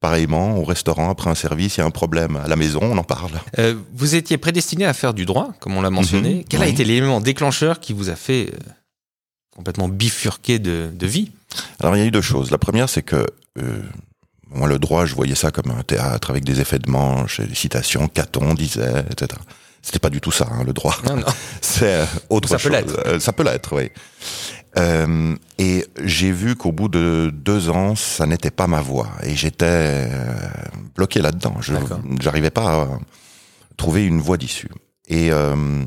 pareillement 0.01 0.57
au 0.57 0.65
restaurant 0.65 1.09
après 1.09 1.29
un 1.29 1.35
service, 1.35 1.77
il 1.77 1.79
y 1.79 1.83
a 1.83 1.85
un 1.85 1.91
problème 1.91 2.35
à 2.35 2.47
la 2.47 2.57
maison, 2.57 2.79
on 2.83 2.97
en 2.97 3.03
parle. 3.03 3.31
Euh, 3.59 3.75
vous 3.93 4.15
étiez 4.15 4.37
prédestiné 4.37 4.85
à 4.85 4.93
faire 4.93 5.13
du 5.13 5.25
droit, 5.25 5.53
comme 5.61 5.77
on 5.77 5.81
l'a 5.81 5.91
mentionné. 5.91 6.35
Mhm, 6.37 6.43
Quel 6.49 6.61
a 6.63 6.67
été 6.67 6.83
l'élément 6.83 7.21
déclencheur 7.21 7.79
qui 7.79 7.93
vous 7.93 8.09
a 8.09 8.15
fait 8.15 8.49
euh, 8.53 8.57
complètement 9.55 9.87
bifurquer 9.87 10.59
de, 10.59 10.89
de 10.91 11.07
vie? 11.07 11.31
Alors 11.79 11.95
il 11.95 11.99
y 11.99 12.01
a 12.01 12.05
eu 12.05 12.11
deux 12.11 12.21
choses. 12.21 12.49
La 12.51 12.57
première, 12.57 12.89
c'est 12.89 13.03
que 13.03 13.27
euh, 13.59 13.83
moi 14.49 14.67
le 14.67 14.79
droit, 14.79 15.05
je 15.05 15.13
voyais 15.13 15.35
ça 15.35 15.51
comme 15.51 15.71
un 15.71 15.83
théâtre 15.83 16.31
avec 16.31 16.43
des 16.43 16.59
effets 16.59 16.79
de 16.79 16.89
manche, 16.89 17.39
des 17.39 17.55
citations, 17.55 18.07
Caton 18.07 18.55
disait, 18.55 19.05
etc. 19.11 19.39
C'était 19.81 19.99
pas 19.99 20.09
du 20.09 20.21
tout 20.21 20.31
ça, 20.31 20.47
hein, 20.51 20.63
le 20.63 20.73
droit. 20.73 20.95
Non, 21.05 21.15
non. 21.17 21.25
C'est 21.61 21.95
euh, 22.01 22.05
autre 22.29 22.47
Ça 22.49 22.55
peut 22.57 22.61
chose. 22.63 22.71
l'être. 22.71 22.99
Euh, 23.07 23.19
ça 23.19 23.33
peut 23.33 23.43
l'être, 23.43 23.75
oui. 23.75 23.89
Euh, 24.77 25.35
et 25.57 25.85
j'ai 26.03 26.31
vu 26.31 26.55
qu'au 26.55 26.71
bout 26.71 26.87
de 26.87 27.29
deux 27.33 27.69
ans, 27.69 27.95
ça 27.95 28.25
n'était 28.25 28.51
pas 28.51 28.67
ma 28.67 28.79
voie. 28.81 29.09
Et 29.23 29.35
j'étais 29.35 29.65
euh, 29.67 30.33
bloqué 30.95 31.19
là-dedans. 31.21 31.55
Je 31.61 31.73
n'arrivais 32.23 32.51
pas 32.51 32.83
à 32.83 32.87
trouver 33.75 34.05
une 34.05 34.21
voie 34.21 34.37
d'issue. 34.37 34.69
Et 35.07 35.31
euh, 35.31 35.83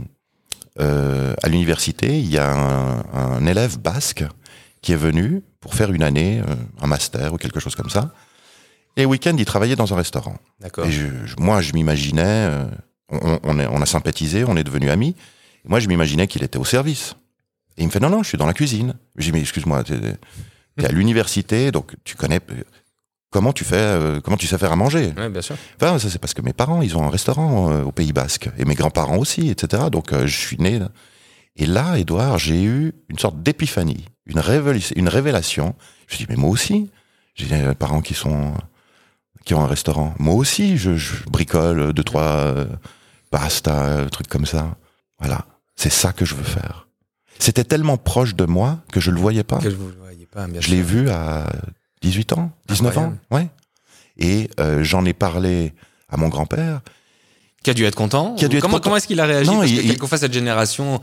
euh, 0.81 1.35
à 1.43 1.49
l'université, 1.49 2.19
il 2.19 2.29
y 2.31 2.37
a 2.39 2.51
un, 2.53 3.05
un 3.15 3.47
élève 3.47 3.79
basque 3.79 4.25
qui 4.83 4.93
est 4.93 4.97
venu 4.97 5.41
pour 5.61 5.75
faire 5.75 5.91
une 5.93 6.03
année, 6.03 6.43
un 6.83 6.87
master 6.87 7.33
ou 7.33 7.37
quelque 7.39 7.61
chose 7.61 7.75
comme 7.75 7.89
ça. 7.89 8.13
Et 8.97 9.03
le 9.03 9.07
week-end, 9.09 9.35
il 9.39 9.45
travaillait 9.47 9.77
dans 9.77 9.93
un 9.95 9.97
restaurant. 9.97 10.37
D'accord. 10.61 10.85
Et 10.85 10.91
je, 10.93 11.07
je- 11.25 11.37
moi, 11.39 11.63
je 11.63 11.73
m'imaginais, 11.73 12.51
on, 13.11 13.39
on, 13.43 13.59
est- 13.59 13.67
on 13.67 13.81
a 13.83 13.87
sympathisé, 13.87 14.45
on 14.45 14.57
est 14.57 14.65
devenus 14.65 14.91
amis. 14.91 15.15
Moi, 15.67 15.81
je 15.81 15.89
m'imaginais 15.89 16.27
qu'il 16.27 16.43
était 16.43 16.59
au 16.59 16.65
service. 16.65 17.15
Et 17.77 17.83
il 17.83 17.87
me 17.87 17.91
fait 17.91 18.01
non, 18.01 18.11
non, 18.11 18.23
je 18.23 18.29
suis 18.29 18.39
dans 18.39 18.47
la 18.47 18.55
cuisine. 18.55 18.95
Je 19.17 19.25
dis 19.27 19.33
mais 19.33 19.41
excuse-moi, 19.41 19.83
t'es 19.85 20.85
à 20.85 20.89
l'université, 20.93 21.71
donc 21.73 21.95
tu 22.05 22.17
connais. 22.17 22.41
Comment 23.31 23.53
tu 23.53 23.65
fais, 23.65 23.75
euh, 23.77 24.21
comment 24.21 24.37
tu 24.37 24.47
sais 24.47 24.57
faire 24.59 24.71
à 24.71 24.77
manger? 24.77 25.13
Ouais, 25.17 25.29
bien 25.29 25.43
sûr. 25.43 25.57
Enfin, 25.81 25.99
ça 25.99 26.09
c'est 26.09 26.21
parce 26.21 26.35
que 26.35 26.43
mes 26.43 26.53
parents, 26.53 26.83
ils 26.83 26.97
ont 26.97 27.03
un 27.05 27.11
restaurant 27.11 27.73
euh, 27.73 27.83
au 27.83 27.91
Pays 27.91 28.13
Basque 28.13 28.49
et 28.59 28.65
mes 28.65 28.75
grands-parents 28.77 29.17
aussi, 29.17 29.49
etc. 29.51 29.85
Donc 29.91 30.13
euh, 30.13 30.27
je 30.29 30.37
suis 30.39 30.57
né. 30.59 30.79
Là. 30.79 30.91
Et 31.57 31.67
là, 31.67 31.99
Edouard, 31.99 32.39
j'ai 32.39 32.63
eu 32.63 32.93
une 33.09 33.19
sorte 33.19 33.43
d'épiphanie, 33.43 34.05
une, 34.27 34.39
révél- 34.39 34.93
une 34.95 35.09
révélation. 35.09 35.75
Je 36.07 36.15
me 36.15 36.17
suis 36.17 36.27
dit 36.27 36.27
mais 36.31 36.37
moi 36.37 36.51
aussi, 36.51 36.91
j'ai 37.35 37.47
des 37.47 37.75
parents 37.75 38.03
qui 38.03 38.15
sont 38.15 38.55
qui 39.45 39.55
ont 39.55 39.63
un 39.63 39.67
restaurant. 39.67 40.15
Moi 40.19 40.35
aussi, 40.35 40.77
je, 40.79 40.97
je 40.97 41.15
bricole 41.27 41.93
deux 41.93 42.05
trois 42.05 42.23
euh, 42.23 42.67
pasta, 43.31 43.85
euh, 43.85 44.09
trucs 44.09 44.29
comme 44.29 44.47
ça. 44.47 44.77
Voilà, 45.19 45.45
c'est 45.77 45.93
ça 45.93 46.13
que 46.13 46.25
je 46.25 46.35
veux 46.35 46.43
faire. 46.45 46.89
C'était 47.39 47.65
tellement 47.65 47.97
proche 47.97 48.35
de 48.35 48.45
moi 48.45 48.79
que 48.93 49.01
je 49.01 49.11
le 49.11 49.19
voyais 49.21 49.45
pas. 49.45 49.59
Que 49.59 49.69
vous 49.69 49.89
ne 49.89 49.93
voyez 50.01 50.27
pas, 50.27 50.47
bien 50.47 50.61
Je 50.61 50.71
l'ai 50.71 50.83
vu 50.83 51.11
à 51.11 51.47
18 52.03 52.33
ans, 52.35 52.53
19 52.69 52.89
Incroyable. 52.91 53.19
ans, 53.31 53.37
ouais. 53.37 53.49
Et 54.17 54.49
euh, 54.61 54.85
j'en 54.85 55.05
ai 55.05 55.13
parlé 55.13 55.75
à 56.09 56.17
mon 56.17 56.29
grand-père. 56.29 56.81
Qui 57.65 57.71
a 57.71 57.75
dû 57.75 57.85
être 57.85 57.95
content. 57.97 58.35
Qui 58.37 58.45
a 58.45 58.49
dû 58.49 58.57
être 58.57 58.63
comment, 58.63 58.75
content. 58.75 58.85
comment 58.85 58.97
est-ce 58.97 59.07
qu'il 59.09 59.21
a 59.21 59.25
réagi 59.27 59.51
Non, 59.51 59.59
Parce 59.59 59.71
il- 59.71 59.77
que 59.79 59.83
il- 59.83 59.89
quelquefois, 59.91 60.19
cette 60.19 60.33
génération 60.33 61.01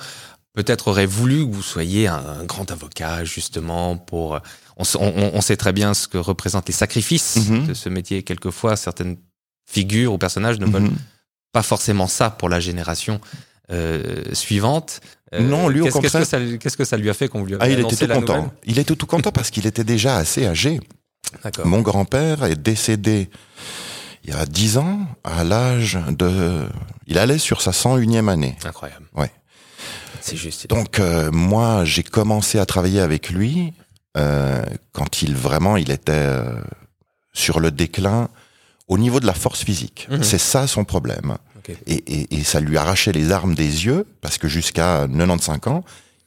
peut-être 0.54 0.88
aurait 0.90 1.06
voulu 1.06 1.46
que 1.48 1.52
vous 1.54 1.62
soyez 1.62 2.08
un, 2.08 2.16
un 2.42 2.44
grand 2.46 2.70
avocat, 2.72 3.24
justement, 3.26 3.98
pour... 3.98 4.40
On, 4.82 4.84
s- 4.84 4.98
on- 5.00 5.32
on 5.36 5.42
sait 5.42 5.58
très 5.58 5.74
bien 5.74 5.94
ce 5.94 6.08
que 6.08 6.18
représentent 6.18 6.68
les 6.68 6.74
sacrifices 6.74 7.36
Mhm. 7.48 7.68
de 7.68 7.74
ce 7.76 7.88
métier. 7.88 8.24
Quelquefois, 8.24 8.76
certaines 8.76 9.18
figures 9.70 10.12
ou 10.14 10.18
personnages 10.18 10.60
ne 10.60 10.66
veulent 10.66 10.90
Mhm. 10.90 10.98
pas 11.52 11.62
forcément 11.62 12.08
ça 12.08 12.32
pour 12.32 12.50
la 12.50 12.60
génération 12.60 13.22
euh, 13.74 14.24
suivante. 14.34 15.00
Euh, 15.34 15.40
Non, 15.40 15.70
lui, 15.70 15.80
au 15.80 15.88
contraire- 15.88 16.24
que 16.24 16.28
ça, 16.28 16.40
lui- 16.40 16.60
qu'est-ce 16.60 16.76
que 16.76 16.84
ça 16.84 16.98
lui 16.98 17.10
a 17.10 17.14
fait 17.14 17.30
qu'on 17.30 17.46
lui 17.46 17.54
a 17.54 17.58
Ah, 17.62 17.70
il 17.70 17.80
était 17.80 17.96
tout 17.96 18.06
la 18.08 18.16
content. 18.16 18.36
nouvelle 18.36 18.52
Il 18.66 18.80
était 18.80 18.96
tout 18.98 19.06
content 19.06 19.32
parce 19.32 19.50
qu'il 19.50 19.66
était 19.66 19.86
déjà 19.86 20.18
assez 20.18 20.46
âgé. 20.46 20.82
Mon 21.64 21.80
grand-père 21.82 22.44
est 22.44 22.58
décédé 22.62 23.30
il 24.26 24.32
y 24.32 24.34
a 24.34 24.46
10 24.46 24.78
ans 24.78 25.00
à 25.24 25.46
l'âge 25.46 25.98
de... 26.10 26.68
Il 27.08 27.18
allait 27.18 27.38
sur 27.38 27.62
sa 27.62 27.72
101e 27.72 28.28
année. 28.28 28.58
Incroyable. 28.66 29.06
Ouais. 29.16 29.32
C'est 30.20 30.36
juste. 30.36 30.68
Donc 30.68 31.00
euh, 31.00 31.32
moi, 31.32 31.86
j'ai 31.86 32.04
commencé 32.04 32.60
à 32.60 32.66
travailler 32.66 33.00
avec 33.00 33.30
lui 33.30 33.72
euh, 34.18 34.64
quand 34.92 35.22
il 35.22 35.36
vraiment 35.36 35.78
il 35.78 35.92
était 35.92 36.12
euh, 36.14 36.60
sur 37.34 37.60
le 37.60 37.72
déclin 37.72 38.30
au 38.88 38.98
niveau 38.98 39.20
de 39.20 39.26
la 39.26 39.34
force 39.34 39.64
physique. 39.64 40.08
Mhm. 40.10 40.24
C'est 40.24 40.38
ça 40.38 40.68
son 40.68 40.84
problème. 40.84 41.38
Et, 41.86 41.94
et, 41.94 42.36
et 42.36 42.44
ça 42.44 42.60
lui 42.60 42.78
arrachait 42.78 43.12
les 43.12 43.32
armes 43.32 43.54
des 43.54 43.86
yeux 43.86 44.06
parce 44.20 44.38
que 44.38 44.48
jusqu'à 44.48 45.08
95 45.08 45.60
ans, 45.68 45.84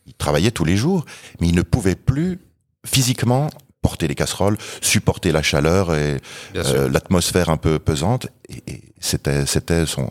il 0.06 0.14
travaillait 0.14 0.52
tous 0.52 0.64
les 0.64 0.76
jours, 0.76 1.04
mais 1.40 1.48
il 1.48 1.54
ne 1.54 1.62
pouvait 1.62 1.96
plus 1.96 2.38
physiquement 2.86 3.50
porter 3.82 4.08
les 4.08 4.14
casseroles, 4.14 4.56
supporter 4.80 5.32
la 5.32 5.42
chaleur 5.42 5.94
et 5.94 6.18
euh, 6.56 6.88
l'atmosphère 6.88 7.50
un 7.50 7.58
peu 7.58 7.78
pesante. 7.78 8.28
Et, 8.48 8.62
et 8.66 8.82
c'était, 8.98 9.44
c'était 9.44 9.84
son, 9.84 10.08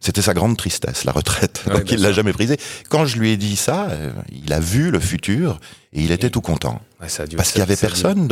c'était 0.00 0.22
sa 0.22 0.34
grande 0.34 0.56
tristesse, 0.56 1.04
la 1.04 1.12
retraite. 1.12 1.62
Ouais, 1.66 1.74
Donc 1.74 1.90
il 1.90 2.00
l'a 2.00 2.12
jamais 2.12 2.32
brisée. 2.32 2.58
Quand 2.88 3.06
je 3.06 3.18
lui 3.18 3.30
ai 3.30 3.36
dit 3.36 3.56
ça, 3.56 3.88
euh, 3.90 4.12
il 4.30 4.52
a 4.52 4.60
vu 4.60 4.90
le 4.90 5.00
futur 5.00 5.58
et 5.92 6.02
il 6.02 6.10
était 6.12 6.30
tout 6.30 6.40
content. 6.40 6.80
Ouais, 7.00 7.08
ça 7.08 7.22
a 7.22 7.26
dû- 7.26 7.36
Parce 7.36 7.50
qu'il 7.52 7.60
y 7.60 7.62
avait 7.62 7.76
personne 7.76 8.26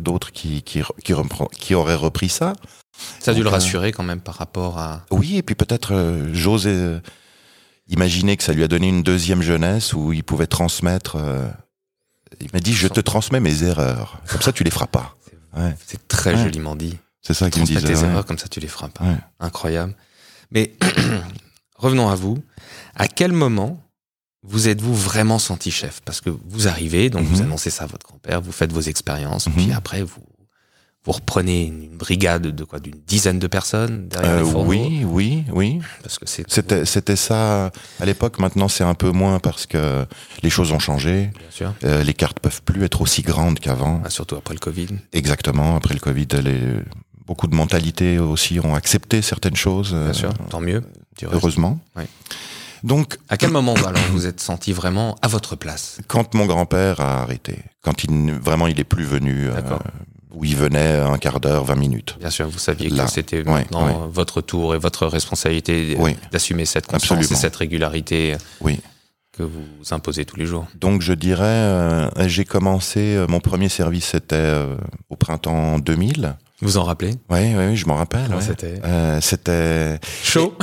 d'autre 0.00 0.32
qui, 0.32 0.62
qui, 0.62 0.82
qui, 1.04 1.12
reprend- 1.12 1.48
qui 1.48 1.74
aurait 1.74 1.94
repris 1.94 2.28
ça. 2.28 2.54
Ça 3.20 3.30
a 3.30 3.34
dû 3.34 3.40
le 3.40 3.44
Donc, 3.44 3.52
euh, 3.52 3.56
rassurer 3.56 3.92
quand 3.92 4.02
même 4.04 4.20
par 4.20 4.34
rapport 4.36 4.78
à. 4.78 5.04
Oui, 5.10 5.36
et 5.36 5.42
puis 5.42 5.54
peut-être 5.54 5.94
euh, 5.94 6.28
j'ose 6.32 6.66
euh, 6.66 7.00
imaginer 7.88 8.36
que 8.36 8.42
ça 8.44 8.52
lui 8.52 8.62
a 8.64 8.68
donné 8.68 8.88
une 8.88 9.02
deuxième 9.02 9.42
jeunesse 9.42 9.92
où 9.92 10.12
il 10.12 10.22
pouvait 10.24 10.46
transmettre. 10.46 11.16
euh, 11.16 11.48
il 12.40 12.48
m'a 12.52 12.60
dit, 12.60 12.72
je 12.72 12.88
te 12.88 13.00
transmets 13.00 13.40
mes 13.40 13.62
erreurs. 13.62 14.20
Comme 14.28 14.40
ça, 14.42 14.52
tu 14.52 14.64
les 14.64 14.70
feras 14.70 14.86
pas. 14.86 15.16
Ouais, 15.56 15.74
C'est 15.86 16.08
très 16.08 16.34
Ouais. 16.34 16.42
joliment 16.44 16.74
dit. 16.76 16.96
c'est 17.20 17.34
ça 17.34 17.50
qu'il 17.50 17.62
me 17.62 17.66
disait. 17.66 17.80
tes 17.80 17.92
erreurs 18.04 18.24
comme 18.24 18.38
ça 18.38 18.48
tu 18.48 18.58
les 18.60 18.68
feras 18.68 18.88
pas. 18.88 19.04
Incroyable. 19.38 19.94
Mais 20.50 20.74
revenons 21.76 22.08
à 22.08 22.14
vous. 22.14 22.38
À 22.94 23.06
quel 23.08 23.32
moment 23.32 23.82
vous 24.42 24.68
êtes-vous 24.68 24.94
vraiment 24.94 25.38
senti 25.38 25.70
chef? 25.70 26.00
Parce 26.04 26.20
que 26.20 26.30
vous 26.30 26.68
arrivez, 26.68 27.10
donc 27.10 27.22
vous 27.24 27.36
Mhm. 27.38 27.46
annoncez 27.46 27.70
ça 27.70 27.84
à 27.84 27.86
votre 27.86 28.06
grand-père, 28.06 28.40
vous 28.40 28.52
faites 28.52 28.72
vos 28.72 28.80
expériences, 28.80 29.46
Mhm. 29.46 29.54
puis 29.54 29.72
après 29.72 30.02
vous 30.02 30.22
vous 31.04 31.10
reprenez 31.12 31.64
une, 31.64 31.88
brigade 31.96 32.42
de 32.46 32.62
quoi? 32.64 32.78
D'une 32.78 33.00
dizaine 33.08 33.40
de 33.40 33.48
personnes 33.48 34.06
derrière 34.06 34.34
Euh, 34.34 34.44
les 34.44 34.52
oui, 34.52 35.02
oui, 35.04 35.44
oui. 35.52 35.80
parce 36.00 36.16
que 36.20 36.26
C'était, 36.26 36.84
c'était 36.84 37.16
ça 37.16 37.72
à 37.98 38.04
l'époque. 38.06 38.38
Maintenant, 38.38 38.68
c'est 38.68 38.84
un 38.84 38.94
peu 38.94 39.10
moins 39.10 39.40
parce 39.40 39.66
que 39.66 40.06
les 40.44 40.50
choses 40.50 40.70
ont 40.70 40.78
changé. 40.78 41.30
bien 41.36 41.50
sûr, 41.50 41.74
Euh, 41.82 42.04
les 42.04 42.14
cartes 42.14 42.38
peuvent 42.38 42.62
plus 42.62 42.84
être 42.84 43.00
aussi 43.00 43.22
grandes 43.22 43.58
qu'avant. 43.58 44.00
Ah, 44.04 44.10
surtout 44.10 44.36
après 44.36 44.54
le 44.54 44.60
Covid. 44.60 44.86
Exactement. 45.12 45.74
Après 45.74 45.94
le 45.94 46.00
Covid, 46.00 46.28
les, 46.44 46.60
beaucoup 47.26 47.48
de 47.48 47.56
mentalités 47.56 48.20
aussi 48.20 48.60
ont 48.60 48.76
accepté 48.76 49.22
certaines 49.22 49.56
choses. 49.56 49.90
Bien 49.90 49.98
euh, 49.98 50.12
sûr, 50.12 50.32
tant 50.50 50.60
mieux. 50.60 50.82
Heureusement. 51.32 51.80
Ouais. 51.96 52.06
Donc, 52.84 53.18
À 53.28 53.36
quel 53.36 53.50
moment 53.50 53.74
alors 53.74 54.02
vous 54.10 54.26
êtes 54.26 54.40
senti 54.40 54.72
vraiment 54.72 55.16
à 55.22 55.28
votre 55.28 55.56
place? 55.56 55.98
Quand 56.08 56.34
mon 56.34 56.46
grand-père 56.46 57.00
a 57.00 57.22
arrêté, 57.22 57.58
quand 57.82 58.02
il 58.04 58.32
vraiment 58.40 58.66
il 58.66 58.78
est 58.80 58.84
plus 58.84 59.04
venu, 59.04 59.48
euh, 59.48 59.60
où 60.32 60.44
il 60.44 60.56
venait 60.56 60.96
un 60.98 61.18
quart 61.18 61.40
d'heure, 61.40 61.64
20 61.64 61.74
minutes. 61.76 62.16
Bien 62.18 62.30
sûr, 62.30 62.48
vous 62.48 62.58
saviez 62.58 62.88
Là. 62.90 63.04
que 63.04 63.10
c'était 63.10 63.44
maintenant 63.44 64.08
votre 64.08 64.40
tour 64.40 64.74
et 64.74 64.78
votre 64.78 65.06
responsabilité 65.06 65.96
Oui. 65.98 66.16
d'assumer 66.32 66.64
cette 66.64 66.86
constance 66.86 67.12
Absolument. 67.12 67.36
et 67.38 67.40
cette 67.40 67.54
régularité 67.56 68.36
Oui. 68.60 68.80
que 69.32 69.42
vous 69.42 69.62
imposez 69.92 70.24
tous 70.24 70.36
les 70.36 70.46
jours. 70.46 70.66
Donc 70.74 71.02
je 71.02 71.12
dirais, 71.12 71.44
euh, 71.44 72.08
j'ai 72.28 72.44
commencé, 72.44 73.14
euh, 73.14 73.26
mon 73.28 73.40
premier 73.40 73.68
service 73.68 74.06
c'était 74.06 74.34
euh, 74.36 74.76
au 75.10 75.16
printemps 75.16 75.78
2000. 75.78 76.34
Vous 76.62 76.76
en 76.78 76.84
rappelez? 76.84 77.14
Oui, 77.28 77.54
oui, 77.56 77.76
je 77.76 77.86
m'en 77.86 77.96
rappelle. 77.96 78.32
Ouais. 78.34 78.40
c'était? 78.40 78.80
Euh, 78.84 79.20
c'était 79.20 79.98
Chaud? 80.22 80.56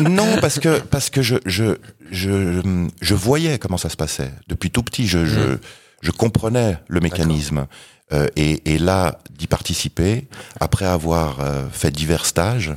Non 0.00 0.36
parce 0.40 0.58
que 0.60 0.78
parce 0.80 1.10
que 1.10 1.22
je 1.22 1.36
je 1.46 1.78
je 2.10 2.62
je 3.00 3.14
voyais 3.14 3.58
comment 3.58 3.78
ça 3.78 3.88
se 3.88 3.96
passait 3.96 4.30
depuis 4.48 4.70
tout 4.70 4.82
petit. 4.82 5.06
Je 5.08 5.24
je, 5.26 5.40
Mhm. 5.40 5.58
je 6.02 6.10
comprenais 6.12 6.78
le 6.88 7.00
mécanisme 7.00 7.66
Euh, 8.12 8.28
et, 8.36 8.72
et 8.72 8.78
là 8.78 9.18
d'y 9.36 9.48
participer 9.48 10.28
après 10.60 10.84
avoir 10.86 11.40
euh, 11.40 11.68
fait 11.72 11.90
divers 11.90 12.24
stages, 12.24 12.72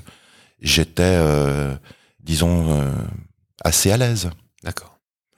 j'étais 0.60 1.04
euh, 1.06 1.76
disons 2.24 2.72
euh, 2.72 2.90
assez 3.64 3.92
à 3.92 3.98
l'aise. 3.98 4.32
D'accord. 4.64 4.98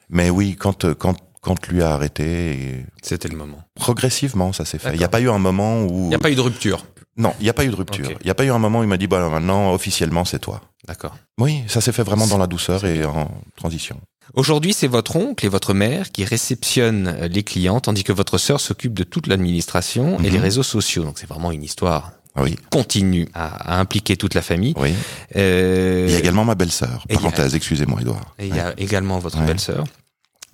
Mais 0.09 0.29
oui, 0.29 0.55
quand 0.57 0.93
quand 0.93 1.17
quand 1.41 1.67
lui 1.67 1.81
a 1.83 1.91
arrêté, 1.91 2.23
et 2.53 2.85
C'était 3.01 3.27
le 3.27 3.35
moment. 3.35 3.63
progressivement 3.75 4.53
ça 4.53 4.63
s'est 4.63 4.77
fait. 4.77 4.93
Il 4.93 4.97
n'y 4.99 5.03
a 5.03 5.09
pas 5.09 5.19
eu 5.19 5.29
un 5.29 5.39
moment 5.39 5.83
où 5.83 6.03
Il 6.05 6.09
n'y 6.09 6.15
a 6.15 6.19
pas 6.19 6.31
eu 6.31 6.35
de 6.35 6.41
rupture. 6.41 6.85
Non, 7.17 7.33
il 7.39 7.43
n'y 7.43 7.49
a 7.49 7.53
pas 7.53 7.65
eu 7.65 7.69
de 7.69 7.75
rupture. 7.75 8.09
Il 8.21 8.25
n'y 8.25 8.31
a 8.31 8.35
pas 8.35 8.45
eu 8.45 8.51
un 8.51 8.59
moment 8.59 8.79
où 8.79 8.83
il 8.83 8.87
m'a 8.89 8.97
dit 8.97 9.07
bah 9.07 9.27
maintenant 9.29 9.73
officiellement 9.73 10.23
c'est 10.25 10.39
toi. 10.39 10.61
D'accord. 10.87 11.15
Oui, 11.39 11.63
ça 11.67 11.81
s'est 11.81 11.91
fait 11.91 12.03
vraiment 12.03 12.25
dans 12.27 12.37
la 12.37 12.47
douceur 12.47 12.83
et 12.85 13.03
en 13.05 13.29
transition. 13.55 13.99
Aujourd'hui, 14.33 14.73
c'est 14.73 14.87
votre 14.87 15.17
oncle 15.17 15.45
et 15.45 15.49
votre 15.49 15.73
mère 15.73 16.11
qui 16.11 16.23
réceptionnent 16.23 17.17
les 17.29 17.43
clients, 17.43 17.81
tandis 17.81 18.03
que 18.05 18.13
votre 18.13 18.37
sœur 18.37 18.61
s'occupe 18.61 18.93
de 18.93 19.03
toute 19.03 19.27
l'administration 19.27 20.17
et 20.19 20.23
Mhm. 20.27 20.29
les 20.33 20.39
réseaux 20.39 20.63
sociaux. 20.63 21.03
Donc 21.03 21.19
c'est 21.19 21.27
vraiment 21.27 21.51
une 21.51 21.63
histoire 21.63 22.13
Ah 22.33 22.43
Oui, 22.43 22.55
continue 22.69 23.27
à, 23.33 23.73
à 23.75 23.79
impliquer 23.81 24.15
toute 24.15 24.33
la 24.35 24.41
famille. 24.41 24.73
oui. 24.77 24.93
Euh, 25.35 26.05
Il 26.07 26.13
y 26.13 26.15
a 26.15 26.19
également 26.19 26.45
ma 26.45 26.55
belle-sœur. 26.55 27.03
Parenthèse, 27.09 27.55
excusez-moi, 27.55 27.99
Edouard. 28.01 28.33
Et 28.39 28.47
il 28.47 28.55
y 28.55 28.59
a 28.59 28.73
également 28.77 29.19
votre 29.19 29.37
Ouais. 29.39 29.45
belle-sœur. 29.45 29.83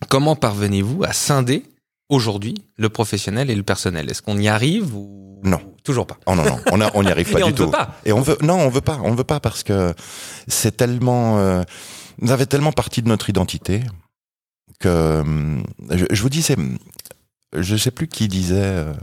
Comment 0.10 0.36
parvenez-vous 0.36 1.04
à 1.04 1.14
scinder 1.14 1.64
aujourd'hui 2.10 2.56
le 2.78 2.90
professionnel 2.90 3.50
et 3.50 3.56
le 3.56 3.64
personnel 3.64 4.10
Est-ce 4.10 4.22
qu'on 4.22 4.38
y 4.38 4.48
arrive 4.48 4.96
ou 4.96 5.40
Non. 5.44 5.60
Toujours 5.84 6.08
pas. 6.08 6.18
Oh 6.26 6.36
non, 6.36 6.44
non, 6.44 6.60
on 6.72 6.82
on 6.94 7.04
n'y 7.04 7.12
arrive 7.12 7.32
pas 7.32 7.40
Et 7.40 7.44
on 7.44 7.48
du 7.48 7.54
ne 7.54 7.58
tout. 7.58 7.66
veut 7.66 7.72
pas. 7.72 7.96
Et 8.06 8.12
on 8.14 8.22
veut, 8.22 8.38
non, 8.42 8.56
on 8.56 8.70
veut 8.70 8.82
pas, 8.82 9.00
on 9.04 9.14
veut 9.16 9.24
pas 9.24 9.40
parce 9.40 9.64
que 9.64 9.94
c'est 10.48 10.76
tellement, 10.78 11.38
euh, 11.40 11.64
vous 12.20 12.32
avez 12.32 12.46
tellement 12.46 12.72
partie 12.72 13.02
de 13.02 13.08
notre 13.08 13.30
identité 13.30 13.82
que 14.80 15.22
hum, 15.22 15.64
je, 15.90 16.06
je 16.12 16.22
vous 16.22 16.30
dis, 16.30 16.42
c'est, 16.42 16.58
je 17.56 17.76
sais 17.76 17.92
plus 17.92 18.08
qui 18.08 18.28
disait, 18.28 18.56
euh, 18.62 18.94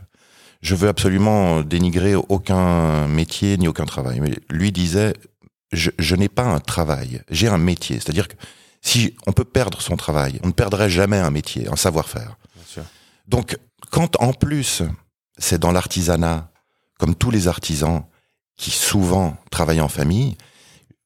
je 0.63 0.75
veux 0.75 0.89
absolument 0.89 1.63
dénigrer 1.63 2.15
aucun 2.15 3.07
métier 3.09 3.57
ni 3.59 3.69
aucun 3.69 3.85
travail. 3.87 4.21
Mais 4.21 4.33
lui 4.51 4.73
disait, 4.73 5.15
je, 5.73 5.91
je 5.99 6.17
n'ai 6.17 6.29
pas 6.29 6.45
un 6.45 6.61
travail, 6.61 7.23
j'ai 7.31 7.49
un 7.49 7.59
métier. 7.59 7.97
C'est-à-dire 7.97 8.29
que 8.29 8.35
si 8.85 9.17
on 9.27 9.33
peut 9.33 9.45
perdre 9.45 9.81
son 9.81 9.97
travail, 9.97 10.39
on 10.45 10.49
ne 10.49 10.53
perdrait 10.53 10.91
jamais 10.91 11.19
un 11.19 11.31
métier, 11.31 11.69
un 11.69 11.77
savoir-faire. 11.77 12.37
Donc, 13.27 13.57
quand 13.91 14.21
en 14.21 14.33
plus, 14.33 14.83
c'est 15.39 15.59
dans 15.59 15.73
l'artisanat, 15.73 16.51
comme 16.99 17.15
tous 17.15 17.31
les 17.31 17.49
artisans 17.49 18.05
qui 18.57 18.71
souvent 18.71 19.37
travaillent 19.51 19.81
en 19.81 19.89
famille, 19.89 20.37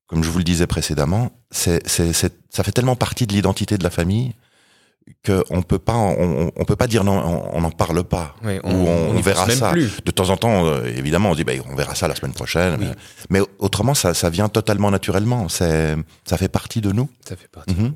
comme 0.08 0.23
je 0.25 0.28
vous 0.30 0.38
le 0.38 0.44
disais 0.44 0.66
précédemment, 0.66 1.30
c'est- 1.50 1.87
ça 1.88 2.64
fait 2.64 2.73
tellement 2.73 2.97
partie 2.97 3.26
de 3.26 3.32
l'identité 3.32 3.78
de 3.78 3.85
la 3.85 3.90
famille 3.90 4.35
qu'on 5.24 5.62
peut 5.62 5.78
pas, 5.78 5.94
on, 5.94 6.50
on 6.54 6.64
peut 6.64 6.76
pas 6.76 6.86
dire 6.86 7.04
non, 7.04 7.50
on 7.52 7.60
n'en 7.60 7.70
parle 7.70 8.04
pas. 8.04 8.34
Oui, 8.44 8.58
Ou 8.64 8.68
on, 8.68 9.20
verra 9.20 9.48
ça. 9.50 9.70
plus. 9.70 9.98
De 10.04 10.10
temps 10.10 10.30
en 10.30 10.36
temps, 10.36 10.66
euh, 10.66 10.84
évidemment, 10.84 11.30
on 11.30 11.34
dit, 11.34 11.44
ben, 11.44 11.60
on 11.70 11.74
verra 11.74 11.94
ça 11.94 12.08
la 12.08 12.14
semaine 12.14 12.32
prochaine. 12.32 12.76
Oui. 12.80 12.86
Mais 13.30 13.40
autrement, 13.58 13.94
ça, 13.94 14.14
ça 14.14 14.30
vient 14.30 14.48
totalement 14.48 14.90
naturellement. 14.90 15.48
C'est, 15.48 15.96
ça 16.24 16.36
fait 16.36 16.48
partie 16.48 16.80
de 16.80 16.92
nous. 16.92 17.08
Ça 17.28 17.36
fait 17.36 17.48
partie. 17.48 17.74
Mhm. 17.74 17.94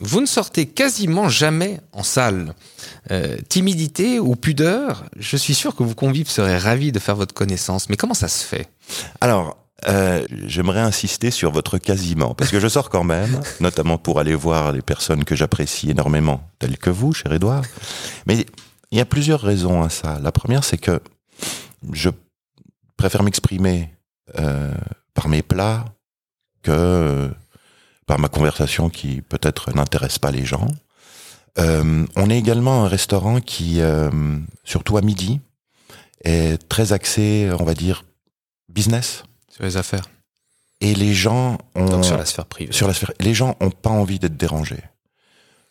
Vous 0.00 0.20
ne 0.20 0.26
sortez 0.26 0.66
quasiment 0.66 1.28
jamais 1.28 1.80
en 1.92 2.02
salle. 2.02 2.54
Euh, 3.10 3.36
timidité 3.48 4.18
ou 4.18 4.34
pudeur 4.34 5.04
Je 5.18 5.36
suis 5.36 5.54
sûr 5.54 5.76
que 5.76 5.82
vos 5.82 5.94
convives 5.94 6.28
seraient 6.28 6.58
ravis 6.58 6.92
de 6.92 6.98
faire 6.98 7.16
votre 7.16 7.34
connaissance. 7.34 7.88
Mais 7.88 7.96
comment 7.96 8.14
ça 8.14 8.28
se 8.28 8.44
fait? 8.44 8.68
Alors, 9.20 9.63
euh, 9.88 10.24
j'aimerais 10.46 10.80
insister 10.80 11.30
sur 11.30 11.50
votre 11.50 11.78
quasiment, 11.78 12.34
parce 12.34 12.50
que 12.50 12.60
je 12.60 12.68
sors 12.68 12.90
quand 12.90 13.04
même, 13.04 13.40
notamment 13.60 13.98
pour 13.98 14.20
aller 14.20 14.34
voir 14.34 14.72
les 14.72 14.82
personnes 14.82 15.24
que 15.24 15.36
j'apprécie 15.36 15.90
énormément, 15.90 16.48
telles 16.58 16.78
que 16.78 16.90
vous, 16.90 17.12
cher 17.12 17.32
Édouard. 17.32 17.64
Mais 18.26 18.46
il 18.90 18.98
y 18.98 19.00
a 19.00 19.04
plusieurs 19.04 19.40
raisons 19.40 19.82
à 19.82 19.88
ça. 19.88 20.18
La 20.22 20.32
première, 20.32 20.64
c'est 20.64 20.78
que 20.78 21.00
je 21.92 22.10
préfère 22.96 23.22
m'exprimer 23.22 23.90
euh, 24.38 24.72
par 25.14 25.28
mes 25.28 25.42
plats 25.42 25.84
que 26.62 26.70
euh, 26.72 27.28
par 28.06 28.18
ma 28.18 28.28
conversation 28.28 28.90
qui 28.90 29.22
peut-être 29.22 29.72
n'intéresse 29.74 30.18
pas 30.18 30.30
les 30.30 30.44
gens. 30.44 30.68
Euh, 31.58 32.06
on 32.16 32.30
est 32.30 32.38
également 32.38 32.84
un 32.84 32.88
restaurant 32.88 33.40
qui, 33.40 33.80
euh, 33.80 34.10
surtout 34.64 34.96
à 34.96 35.02
midi, 35.02 35.40
est 36.22 36.58
très 36.68 36.92
axé, 36.92 37.50
on 37.58 37.64
va 37.64 37.74
dire, 37.74 38.04
business. 38.68 39.24
Sur 39.54 39.64
les 39.64 39.76
affaires. 39.76 40.10
Et 40.80 40.94
les 40.94 41.14
gens 41.14 41.58
ont 41.76 41.86
Donc 41.86 42.04
sur 42.04 42.18
la 42.18 42.26
sphère 42.26 42.46
privée. 42.46 42.72
sur 42.72 42.88
la 42.88 42.94
sphère. 42.94 43.12
Les 43.20 43.34
gens 43.34 43.56
ont 43.60 43.70
pas 43.70 43.90
envie 43.90 44.18
d'être 44.18 44.36
dérangés. 44.36 44.82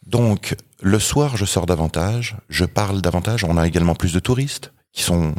Donc 0.05 0.55
le 0.81 0.99
soir, 0.99 1.35
je 1.35 1.43
sors 1.43 1.65
davantage, 1.65 2.37
je 2.47 2.63
parle 2.63 3.01
davantage. 3.01 3.43
On 3.43 3.57
a 3.57 3.67
également 3.67 3.95
plus 3.95 4.13
de 4.13 4.19
touristes 4.19 4.71
qui 4.93 5.03
sont 5.03 5.35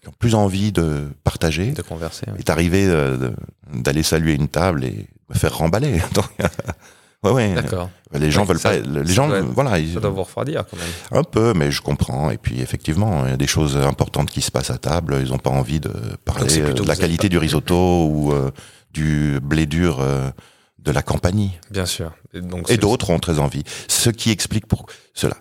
qui 0.00 0.08
ont 0.08 0.14
plus 0.18 0.34
envie 0.34 0.72
de 0.72 1.08
partager. 1.22 1.70
De 1.70 1.82
converser. 1.82 2.26
oui. 2.28 2.38
est 2.38 2.50
arrivé 2.50 2.84
euh, 2.86 3.30
d'aller 3.72 4.02
saluer 4.02 4.34
une 4.34 4.48
table 4.48 4.84
et 4.84 5.06
me 5.28 5.34
faire 5.34 5.56
remballer. 5.56 6.00
Ouais, 7.24 7.32
ouais. 7.32 7.52
D'accord. 7.54 7.90
Les 8.12 8.30
gens 8.30 8.44
veulent 8.44 8.60
ça- 8.60 8.70
pas. 8.70 8.76
Les 8.78 9.12
gens, 9.12 9.32
être- 9.34 9.46
voilà, 9.46 9.78
ils- 9.78 9.94
Ça 9.94 10.00
doit 10.00 10.10
vous 10.10 10.22
refroidir 10.22 10.64
quand 10.70 10.76
même. 10.76 10.86
un 11.20 11.24
peu, 11.24 11.52
mais 11.54 11.70
je 11.72 11.82
comprends. 11.82 12.30
Et 12.30 12.38
puis 12.38 12.60
effectivement, 12.60 13.24
il 13.26 13.30
y 13.30 13.34
a 13.34 13.36
des 13.36 13.46
choses 13.48 13.76
importantes 13.76 14.30
qui 14.30 14.40
se 14.40 14.50
passent 14.52 14.70
à 14.70 14.78
table. 14.78 15.18
Ils 15.20 15.30
n'ont 15.30 15.38
pas 15.38 15.50
envie 15.50 15.80
de 15.80 15.90
parler 16.24 16.60
euh, 16.60 16.72
de 16.72 16.82
la 16.84 16.94
qualité 16.96 17.28
pas- 17.28 17.32
du 17.32 17.38
risotto 17.38 18.06
ou 18.06 18.32
euh, 18.32 18.50
du 18.92 19.40
blé 19.42 19.66
dur 19.66 19.98
euh, 20.00 20.30
de 20.78 20.92
la 20.92 21.02
campagne. 21.02 21.50
Bien 21.72 21.86
sûr. 21.86 22.12
Et, 22.34 22.40
donc, 22.40 22.62
Et 22.70 22.74
c'est- 22.74 22.76
d'autres 22.78 23.10
ont 23.10 23.18
très 23.18 23.40
envie. 23.40 23.64
Ce 23.88 24.10
qui 24.10 24.30
explique 24.30 24.66
pour 24.66 24.86
cela. 25.12 25.36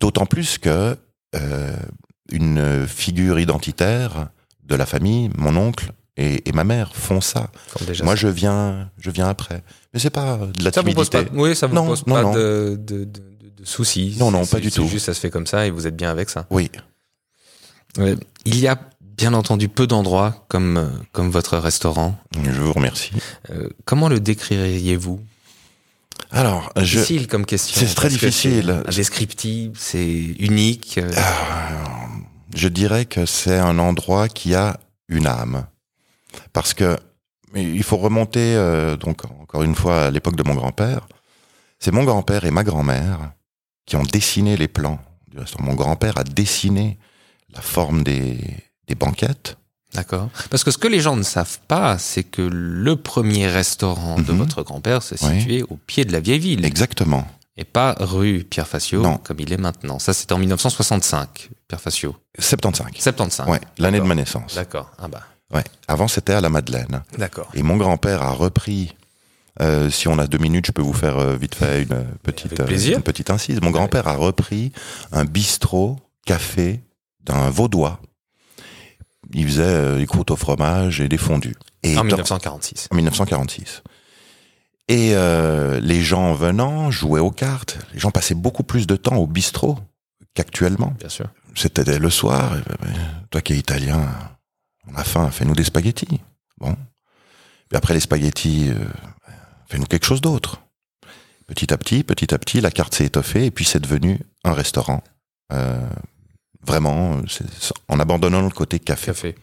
D'autant 0.00 0.26
plus 0.26 0.58
que 0.58 0.96
euh, 1.36 1.76
une 2.32 2.86
figure 2.88 3.38
identitaire 3.38 4.28
de 4.64 4.74
la 4.74 4.84
famille, 4.86 5.30
mon 5.36 5.56
oncle 5.56 5.92
et, 6.16 6.48
et 6.48 6.52
ma 6.52 6.64
mère 6.64 6.94
font 6.94 7.20
ça. 7.20 7.50
Moi, 8.02 8.14
ça. 8.14 8.14
je 8.16 8.28
viens, 8.28 8.90
je 8.98 9.10
viens 9.10 9.28
après. 9.28 9.62
Mais 9.94 10.00
c'est 10.00 10.10
pas 10.10 10.38
de 10.56 10.64
la 10.64 10.72
Ça 10.72 10.82
vous 10.82 10.92
pose 10.92 11.08
timidité. 11.10 11.30
pas, 11.34 11.40
oui, 11.42 11.56
ça 11.56 11.66
vous 11.66 11.74
Non, 11.74 11.86
pose 11.86 12.06
non, 12.06 12.14
pas 12.14 12.22
non. 12.22 12.32
De, 12.34 12.76
de, 12.80 13.04
de, 13.04 13.22
de 13.58 13.64
soucis. 13.64 14.16
Non, 14.18 14.30
non, 14.30 14.44
pas 14.46 14.58
du 14.60 14.70
c'est 14.70 14.76
tout. 14.80 14.86
juste, 14.88 15.06
ça 15.06 15.14
se 15.14 15.20
fait 15.20 15.30
comme 15.30 15.46
ça 15.46 15.66
et 15.66 15.70
vous 15.70 15.86
êtes 15.86 15.96
bien 15.96 16.10
avec 16.10 16.30
ça. 16.30 16.46
Oui. 16.50 16.70
Il 18.44 18.58
y 18.58 18.68
a 18.68 18.78
bien 19.00 19.34
entendu 19.34 19.68
peu 19.68 19.86
d'endroits 19.86 20.44
comme, 20.48 20.76
euh, 20.78 20.88
comme 21.12 21.30
votre 21.30 21.58
restaurant. 21.58 22.16
Je 22.42 22.60
vous 22.60 22.72
remercie. 22.72 23.10
Euh, 23.50 23.68
comment 23.84 24.08
le 24.08 24.20
décririez-vous? 24.20 25.20
Alors, 26.30 26.72
je, 26.76 26.98
Difficile 27.00 27.26
comme 27.26 27.44
question. 27.44 27.84
C'est 27.84 27.94
très 27.94 28.08
difficile. 28.08 28.80
c'est 28.84 28.88
Indescriptible, 28.88 29.74
c'est 29.76 30.06
unique. 30.38 30.98
euh, 30.98 31.10
je 32.54 32.68
dirais 32.68 33.04
que 33.04 33.26
c'est 33.26 33.58
un 33.58 33.78
endroit 33.78 34.28
qui 34.28 34.54
a 34.54 34.78
une 35.08 35.26
âme. 35.26 35.66
Parce 36.52 36.74
que 36.74 36.98
il 37.54 37.82
faut 37.82 37.96
remonter, 37.96 38.54
euh, 38.54 38.96
donc 38.96 39.24
encore 39.24 39.62
une 39.62 39.74
fois, 39.74 40.04
à 40.06 40.10
l'époque 40.10 40.36
de 40.36 40.42
mon 40.44 40.54
grand-père. 40.54 41.08
C'est 41.78 41.90
mon 41.92 42.04
grand-père 42.04 42.44
et 42.44 42.50
ma 42.50 42.62
grand-mère 42.62 43.32
qui 43.86 43.96
ont 43.96 44.02
dessiné 44.04 44.56
les 44.56 44.68
plans 44.68 45.00
du 45.30 45.38
restaurant. 45.38 45.64
Mon 45.64 45.74
grand-père 45.74 46.16
a 46.18 46.24
dessiné 46.24 46.98
la 47.52 47.60
forme 47.60 48.02
des, 48.04 48.38
des 48.86 48.94
banquettes. 48.94 49.56
D'accord. 49.94 50.28
Parce 50.50 50.62
que 50.62 50.70
ce 50.70 50.78
que 50.78 50.86
les 50.86 51.00
gens 51.00 51.16
ne 51.16 51.24
savent 51.24 51.58
pas, 51.66 51.98
c'est 51.98 52.22
que 52.22 52.42
le 52.42 52.94
premier 52.94 53.48
restaurant 53.48 54.20
de 54.20 54.30
Mhm. 54.30 54.38
votre 54.38 54.62
grand-père 54.62 55.02
se 55.02 55.16
Oui. 55.24 55.40
situait 55.40 55.62
au 55.62 55.76
pied 55.76 56.04
de 56.04 56.12
la 56.12 56.20
vieille 56.20 56.38
ville. 56.38 56.64
Exactement. 56.64 57.26
Et 57.56 57.64
pas 57.64 57.96
rue 57.98 58.44
Pierre 58.48 58.68
Facio, 58.68 59.02
Non. 59.02 59.16
comme 59.18 59.40
il 59.40 59.52
est 59.52 59.56
maintenant. 59.58 59.98
Ça, 59.98 60.12
c'était 60.12 60.32
en 60.34 60.38
1965, 60.38 61.50
Pierre 61.66 61.80
Facio. 61.80 62.14
75. 62.38 62.92
75. 62.96 63.48
Ouais, 63.48 63.60
l'année 63.78 63.98
de 63.98 64.04
ma 64.04 64.14
naissance. 64.14 64.54
D'accord. 64.54 64.92
Ah 64.98 65.08
bah. 65.08 65.22
Ouais. 65.52 65.64
Avant, 65.88 66.06
c'était 66.08 66.32
à 66.34 66.40
la 66.40 66.48
Madeleine. 66.48 67.02
D'accord. 67.18 67.48
Et 67.54 67.62
mon 67.62 67.76
grand-père 67.76 68.22
a 68.22 68.30
repris. 68.30 68.94
euh, 69.60 69.90
si 69.90 70.06
on 70.08 70.18
a 70.18 70.26
deux 70.26 70.38
minutes, 70.38 70.66
je 70.66 70.72
peux 70.72 70.82
vous 70.82 70.92
faire 70.92 71.18
euh, 71.18 71.36
vite 71.36 71.54
fait 71.56 71.82
une 71.82 71.92
euh, 71.92 72.04
petite, 72.22 72.52
une 72.96 73.02
petite 73.02 73.30
incise. 73.30 73.60
Mon 73.60 73.70
grand-père 73.70 74.06
a 74.08 74.14
repris 74.14 74.72
un 75.12 75.24
bistrot 75.24 75.98
café 76.24 76.80
d'un 77.24 77.50
vaudois. 77.50 78.00
Il 79.34 79.46
faisait 79.46 79.98
des 79.98 80.06
croûtes 80.06 80.30
au 80.30 80.36
fromage 80.36 81.00
et 81.00 81.08
des 81.08 81.18
fondus. 81.18 81.56
Et 81.82 81.92
En 81.96 82.00
dans- 82.00 82.04
1946. 82.04 82.88
en 82.90 82.96
1946. 82.96 83.82
Et 84.88 85.14
les 85.82 86.02
gens 86.02 86.32
venant 86.34 86.90
jouaient 86.90 87.20
aux 87.20 87.30
cartes. 87.30 87.78
Les 87.94 88.00
gens 88.00 88.10
passaient 88.10 88.34
beaucoup 88.34 88.64
plus 88.64 88.86
de 88.88 88.96
temps 88.96 89.16
au 89.16 89.26
bistrot 89.26 89.78
qu'actuellement. 90.34 90.94
Bien 90.98 91.08
sûr. 91.08 91.26
C'était 91.54 91.98
le 91.98 92.10
soir. 92.10 92.52
toi 93.30 93.40
qui 93.40 93.52
es 93.52 93.58
italien, 93.58 94.08
on 94.92 94.96
a 94.96 95.04
faim, 95.04 95.30
fais-nous 95.30 95.54
des 95.54 95.64
spaghettis. 95.64 96.20
Bon. 96.58 96.76
Puis 97.68 97.76
après 97.76 97.94
les 97.94 98.00
spaghettis, 98.00 98.70
euh, 98.70 98.84
fais-nous 99.68 99.86
quelque 99.86 100.06
chose 100.06 100.20
d'autre. 100.20 100.60
Petit 101.46 101.72
à 101.72 101.78
petit, 101.78 102.04
petit 102.04 102.32
à 102.34 102.38
petit, 102.38 102.60
la 102.60 102.70
carte 102.70 102.94
s'est 102.94 103.06
étoffée 103.06 103.46
et 103.46 103.50
puis 103.50 103.64
c'est 103.64 103.80
devenu 103.80 104.20
un 104.44 104.52
restaurant. 104.52 105.02
Euh, 105.52 105.88
vraiment, 106.66 107.20
en 107.88 108.00
abandonnant 108.00 108.42
le 108.42 108.50
côté 108.50 108.78
café. 108.78 109.06
Café. 109.06 109.34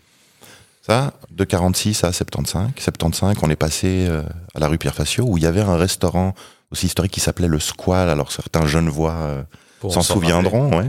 Ça, 0.88 1.14
de 1.32 1.44
46 1.44 2.06
à 2.06 2.14
75. 2.14 2.70
75, 2.78 3.36
on 3.42 3.50
est 3.50 3.58
passé 3.58 4.06
euh, 4.08 4.24
à 4.56 4.60
la 4.60 4.70
rue 4.70 4.78
Pierre 4.78 4.96
Facio 4.96 5.26
où 5.26 5.38
il 5.38 5.44
y 5.44 5.46
avait 5.46 5.62
un 5.62 5.76
restaurant 5.76 6.34
aussi 6.72 6.86
historique 6.86 7.12
qui 7.12 7.20
s'appelait 7.20 7.50
le 7.50 7.60
Squal. 7.60 8.10
Alors 8.10 8.32
certains 8.32 8.66
jeunes 8.66 8.88
voix 8.88 9.16
euh, 9.16 9.44
s'en 9.82 9.90
s'en 9.90 10.02
souviendront, 10.02 10.78
ouais. 10.78 10.88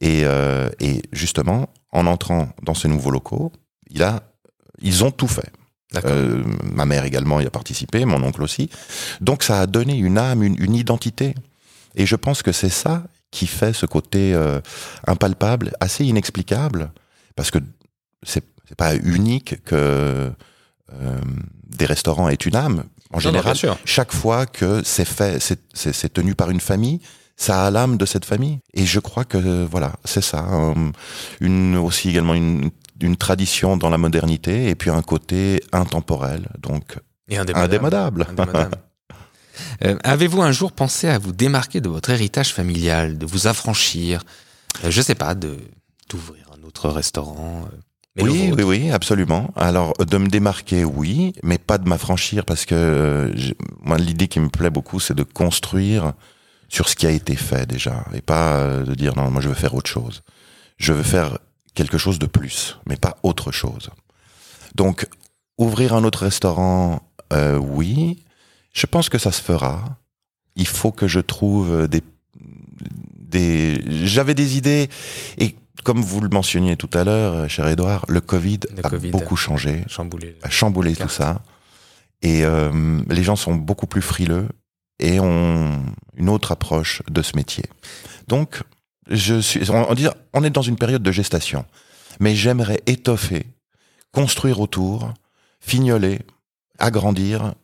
Et, 0.00 0.22
euh, 0.24 0.70
et 0.78 1.02
justement, 1.10 1.68
en 1.90 2.06
entrant 2.06 2.50
dans 2.62 2.74
ces 2.74 2.86
nouveaux 2.86 3.10
locaux, 3.10 3.50
il 3.90 4.02
a, 4.02 4.22
ils 4.80 5.04
ont 5.04 5.10
tout 5.10 5.28
fait. 5.28 5.50
Euh, 6.04 6.44
ma 6.62 6.84
mère 6.84 7.04
également 7.04 7.40
y 7.40 7.46
a 7.46 7.50
participé, 7.50 8.04
mon 8.04 8.22
oncle 8.22 8.42
aussi. 8.42 8.68
Donc 9.20 9.42
ça 9.42 9.60
a 9.60 9.66
donné 9.66 9.96
une 9.96 10.18
âme, 10.18 10.42
une, 10.42 10.56
une 10.62 10.74
identité. 10.74 11.34
Et 11.94 12.04
je 12.04 12.14
pense 12.16 12.42
que 12.42 12.52
c'est 12.52 12.68
ça 12.68 13.04
qui 13.30 13.46
fait 13.46 13.72
ce 13.72 13.86
côté 13.86 14.34
euh, 14.34 14.60
impalpable, 15.06 15.72
assez 15.80 16.04
inexplicable, 16.04 16.92
parce 17.36 17.50
que 17.50 17.58
c'est 18.22 18.44
pas 18.76 18.96
unique 18.96 19.62
que 19.64 20.30
euh, 20.92 21.20
des 21.66 21.86
restaurants 21.86 22.28
aient 22.28 22.34
une 22.34 22.56
âme. 22.56 22.84
En 23.10 23.16
Non, 23.16 23.20
général, 23.20 23.56
chaque 23.86 24.12
fois 24.12 24.44
que 24.44 24.82
c'est 24.84 25.06
fait, 25.06 25.38
c'est 25.72 26.12
tenu 26.12 26.34
par 26.34 26.50
une 26.50 26.60
famille, 26.60 27.00
ça 27.38 27.64
a 27.66 27.70
l'âme 27.70 27.96
de 27.96 28.04
cette 28.04 28.24
famille. 28.26 28.58
Et 28.74 28.84
je 28.84 29.00
crois 29.00 29.24
que 29.24 29.64
voilà, 29.64 29.92
c'est 30.04 30.20
ça. 30.20 30.44
euh, 30.52 30.74
une 31.40 31.76
aussi 31.76 32.10
également 32.10 32.34
une, 32.34 32.70
une 33.00 33.16
tradition 33.16 33.76
dans 33.78 33.88
la 33.90 33.96
modernité 33.98 34.68
et 34.68 34.74
puis 34.74 34.90
un 34.90 35.02
côté 35.02 35.62
intemporel, 35.72 36.48
donc 36.60 36.98
Et 37.28 37.38
indémodable. 37.38 37.64
indémodable. 37.74 38.26
Indémodable. 38.30 38.76
Euh, 39.84 39.96
Avez-vous 40.04 40.40
un 40.40 40.52
jour 40.52 40.70
pensé 40.70 41.08
à 41.08 41.18
vous 41.18 41.32
démarquer 41.32 41.80
de 41.80 41.88
votre 41.88 42.10
héritage 42.10 42.54
familial, 42.54 43.18
de 43.18 43.26
vous 43.26 43.48
affranchir, 43.48 44.22
euh, 44.84 44.90
je 44.92 45.02
sais 45.02 45.16
pas, 45.16 45.34
de 45.34 45.56
d'ouvrir 46.08 46.44
un 46.56 46.64
autre 46.64 46.88
restaurant 46.88 47.64
euh, 47.66 48.22
oui, 48.22 48.52
oui, 48.56 48.62
oui, 48.62 48.90
absolument. 48.92 49.50
Alors, 49.56 49.94
de 49.94 50.16
me 50.16 50.28
démarquer, 50.28 50.84
oui, 50.84 51.32
mais 51.42 51.58
pas 51.58 51.78
de 51.78 51.88
m'affranchir 51.88 52.44
parce 52.44 52.66
que 52.66 52.74
euh, 52.76 53.34
moi, 53.82 53.98
l'idée 53.98 54.28
qui 54.28 54.38
me 54.38 54.48
plaît 54.48 54.70
beaucoup, 54.70 55.00
c'est 55.00 55.14
de 55.14 55.24
construire 55.24 56.12
sur 56.68 56.88
ce 56.88 56.94
qui 56.96 57.06
a 57.06 57.10
été 57.10 57.34
fait 57.36 57.66
déjà 57.66 58.04
et 58.14 58.20
pas 58.20 58.58
euh, 58.58 58.84
de 58.84 58.94
dire 58.94 59.16
non, 59.16 59.30
moi 59.30 59.40
je 59.40 59.48
veux 59.48 59.54
faire 59.54 59.74
autre 59.74 59.90
chose. 59.90 60.22
Je 60.76 60.92
veux 60.92 61.02
faire 61.02 61.38
quelque 61.74 61.98
chose 61.98 62.18
de 62.18 62.26
plus, 62.26 62.78
mais 62.86 62.96
pas 62.96 63.16
autre 63.22 63.50
chose. 63.52 63.90
Donc, 64.74 65.06
ouvrir 65.56 65.94
un 65.94 66.04
autre 66.04 66.22
restaurant, 66.22 67.02
euh, 67.32 67.56
oui, 67.56 68.22
je 68.72 68.86
pense 68.86 69.08
que 69.08 69.18
ça 69.18 69.32
se 69.32 69.42
fera. 69.42 69.96
Il 70.56 70.66
faut 70.66 70.92
que 70.92 71.08
je 71.08 71.20
trouve 71.20 71.88
des 71.88 72.02
des 73.28 73.82
j'avais 74.06 74.34
des 74.34 74.56
idées 74.56 74.88
et 75.38 75.54
comme 75.84 76.00
vous 76.02 76.20
le 76.20 76.28
mentionniez 76.28 76.76
tout 76.76 76.90
à 76.92 77.04
l'heure, 77.04 77.34
euh, 77.34 77.48
cher 77.48 77.66
Edouard, 77.68 78.04
le 78.08 78.20
Covid 78.20 78.60
Le 78.76 78.84
a 78.84 78.90
Covid. 78.90 79.10
beaucoup 79.10 79.36
changé, 79.36 79.84
Chamboulé. 79.88 80.36
a 80.42 80.50
chamboulé 80.50 80.94
tout 80.96 81.08
ça. 81.08 81.42
Et 82.20 82.44
euh, 82.44 83.00
les 83.08 83.22
gens 83.22 83.36
sont 83.36 83.54
beaucoup 83.54 83.86
plus 83.86 84.02
frileux 84.02 84.48
et 84.98 85.20
ont 85.20 85.82
une 86.16 86.28
autre 86.28 86.52
approche 86.52 87.02
de 87.08 87.22
ce 87.22 87.36
métier. 87.36 87.64
Donc, 88.26 88.62
je 89.08 89.40
suis, 89.40 89.70
on, 89.70 89.86
on 90.34 90.44
est 90.44 90.50
dans 90.50 90.62
une 90.62 90.76
période 90.76 91.02
de 91.02 91.12
gestation, 91.12 91.64
mais 92.20 92.34
j'aimerais 92.34 92.82
étoffer, 92.86 93.46
construire 94.12 94.60
autour, 94.60 95.14
fignoler, 95.60 96.20
agrandir, 96.78 97.54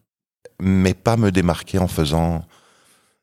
mais 0.61 0.95
pas 0.95 1.17
me 1.17 1.31
démarquer 1.31 1.79
en 1.79 1.89
faisant 1.89 2.45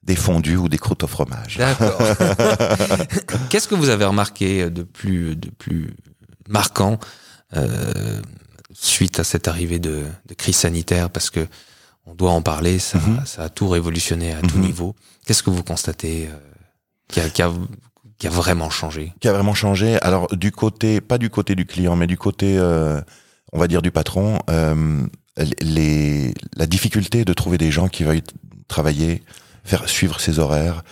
des 0.03 0.15
fondus 0.15 0.57
ou 0.57 0.67
des 0.67 0.77
croûtes 0.77 1.03
au 1.03 1.07
fromage. 1.07 1.57
D'accord. 1.57 1.97
Qu'est-ce 3.49 3.67
que 3.67 3.75
vous 3.75 3.89
avez 3.89 4.05
remarqué 4.05 4.69
de 4.69 4.83
plus, 4.83 5.35
de 5.35 5.49
plus 5.49 5.93
marquant 6.49 6.99
euh, 7.55 8.21
suite 8.73 9.19
à 9.19 9.23
cette 9.23 9.47
arrivée 9.47 9.79
de, 9.79 10.05
de 10.25 10.33
crise 10.33 10.55
sanitaire? 10.55 11.09
Parce 11.09 11.29
que 11.29 11.47
on 12.11 12.15
doit 12.15 12.31
en 12.31 12.41
parler, 12.41 12.77
ça, 12.79 12.97
Mhm. 12.99 13.25
ça 13.25 13.43
a 13.43 13.49
tout 13.49 13.69
révolutionné 13.69 14.33
à 14.33 14.41
tout 14.41 14.57
Mhm. 14.57 14.65
niveau. 14.65 14.95
Qu'est-ce 15.25 15.43
que 15.43 15.49
vous 15.49 15.63
constatez 15.63 16.27
euh, 16.27 16.35
qui, 17.07 17.19
a, 17.19 17.29
qui, 17.29 17.41
a, 17.41 17.51
qui 18.17 18.27
a 18.27 18.29
vraiment 18.29 18.69
changé? 18.69 19.13
Qui 19.19 19.27
a 19.27 19.33
vraiment 19.33 19.53
changé. 19.53 19.97
Alors 20.01 20.27
du 20.35 20.51
côté, 20.51 20.99
pas 21.01 21.17
du 21.17 21.29
côté 21.29 21.55
du 21.55 21.65
client, 21.65 21.95
mais 21.95 22.07
du 22.07 22.17
côté, 22.17 22.57
euh, 22.57 23.01
on 23.53 23.59
va 23.59 23.67
dire 23.67 23.81
du 23.81 23.91
patron, 23.91 24.39
euh, 24.49 25.05
les, 25.61 26.33
la 26.57 26.65
difficulté 26.65 27.23
de 27.25 27.33
trouver 27.33 27.57
des 27.57 27.71
gens 27.71 27.87
qui 27.87 28.03
veuillent 28.03 28.23
travailler, 28.67 29.23
faire 29.63 29.87
suivre 29.87 30.19
ses 30.19 30.39
horaires. 30.39 30.83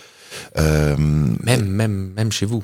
Même, 0.56 1.36
même, 1.66 2.12
même 2.16 2.32
chez 2.32 2.46
vous? 2.46 2.62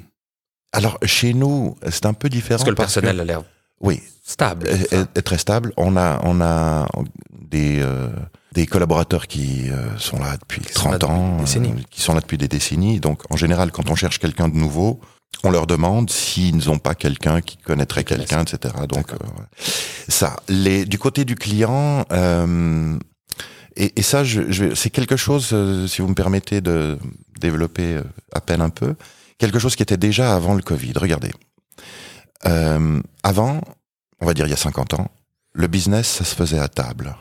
alors 0.73 0.99
chez 1.05 1.33
nous, 1.33 1.77
c'est 1.91 2.05
un 2.07 2.13
peu 2.13 2.29
différent 2.29 2.59
Parce 2.59 2.65
que 2.65 2.71
le 2.71 2.77
personnel 2.77 3.21
a 3.21 3.25
l'air 3.25 3.43
oui, 3.81 4.03
stable. 4.25 4.69
est, 4.69 4.93
est- 4.93 5.19
est 5.19 5.23
très 5.23 5.39
stable. 5.39 5.73
On 5.79 5.97
a, 5.97 6.21
on 6.25 6.41
a 6.43 6.87
des, 7.33 7.79
euh, 7.81 8.09
des 8.57 8.67
collaborateurs 8.67 9.27
qui 9.27 9.69
euh, 9.69 9.99
sont 9.99 10.19
là 10.19 10.37
depuis 10.39 10.63
Qui 10.63 10.73
sont 10.73 10.91
là 10.91 10.99
30 10.99 11.11
depuis 11.45 11.59
ans, 11.59 11.67
euh, 11.67 11.83
qui 11.91 12.01
sont 12.01 12.15
là 12.15 12.21
depuis 12.21 12.39
des 12.39 12.49
décennies. 12.49 13.01
Donc, 13.01 13.23
en 13.31 13.37
général, 13.37 13.71
quand 13.71 13.91
on 13.91 13.95
cherche 13.95 14.19
quelqu'un 14.19 14.49
de 14.49 14.57
nouveau, 14.57 14.99
on 15.45 15.51
leur 15.51 15.67
demande 15.67 16.09
s'ils 16.11 16.67
n'ont 16.67 16.79
pas 16.79 16.95
quelqu'un 16.95 17.43
qui 17.43 17.59
connaîtrait 17.59 18.05
quelqu'un, 18.05 18.43
etc. 18.43 18.75
Donc, 18.89 19.13
euh, 19.13 19.17
ça. 20.09 20.37
Les, 20.49 20.87
du 20.87 20.99
côté 20.99 21.27
du 21.27 21.35
client, 21.35 22.07
euh, 22.13 22.99
et, 23.77 23.93
et 23.97 24.03
ça, 24.03 24.25
je, 24.25 24.51
je 24.51 24.75
c'est 24.75 24.91
quelque 24.91 25.17
chose, 25.17 25.51
euh, 25.53 25.87
si 25.87 26.01
vous 26.01 26.09
me 26.09 26.15
permettez 26.15 26.63
de 26.63 26.99
développer 27.39 28.01
à 28.33 28.41
peine 28.41 28.63
un 28.63 28.71
peu, 28.71 28.95
quelque 29.37 29.59
chose 29.59 29.77
qui 29.77 29.83
était 29.83 29.99
déjà 29.99 30.35
avant 30.35 30.55
le 30.55 30.63
Covid. 30.63 30.95
Regardez. 30.97 31.33
Euh, 32.47 33.03
avant, 33.23 33.61
on 34.21 34.27
va 34.27 34.33
dire 34.33 34.47
il 34.47 34.51
y 34.51 34.55
a 34.55 34.57
50 34.57 34.95
ans, 34.95 35.11
le 35.53 35.67
business, 35.67 36.07
ça 36.07 36.25
se 36.25 36.35
faisait 36.35 36.59
à 36.59 36.69
table. 36.69 37.15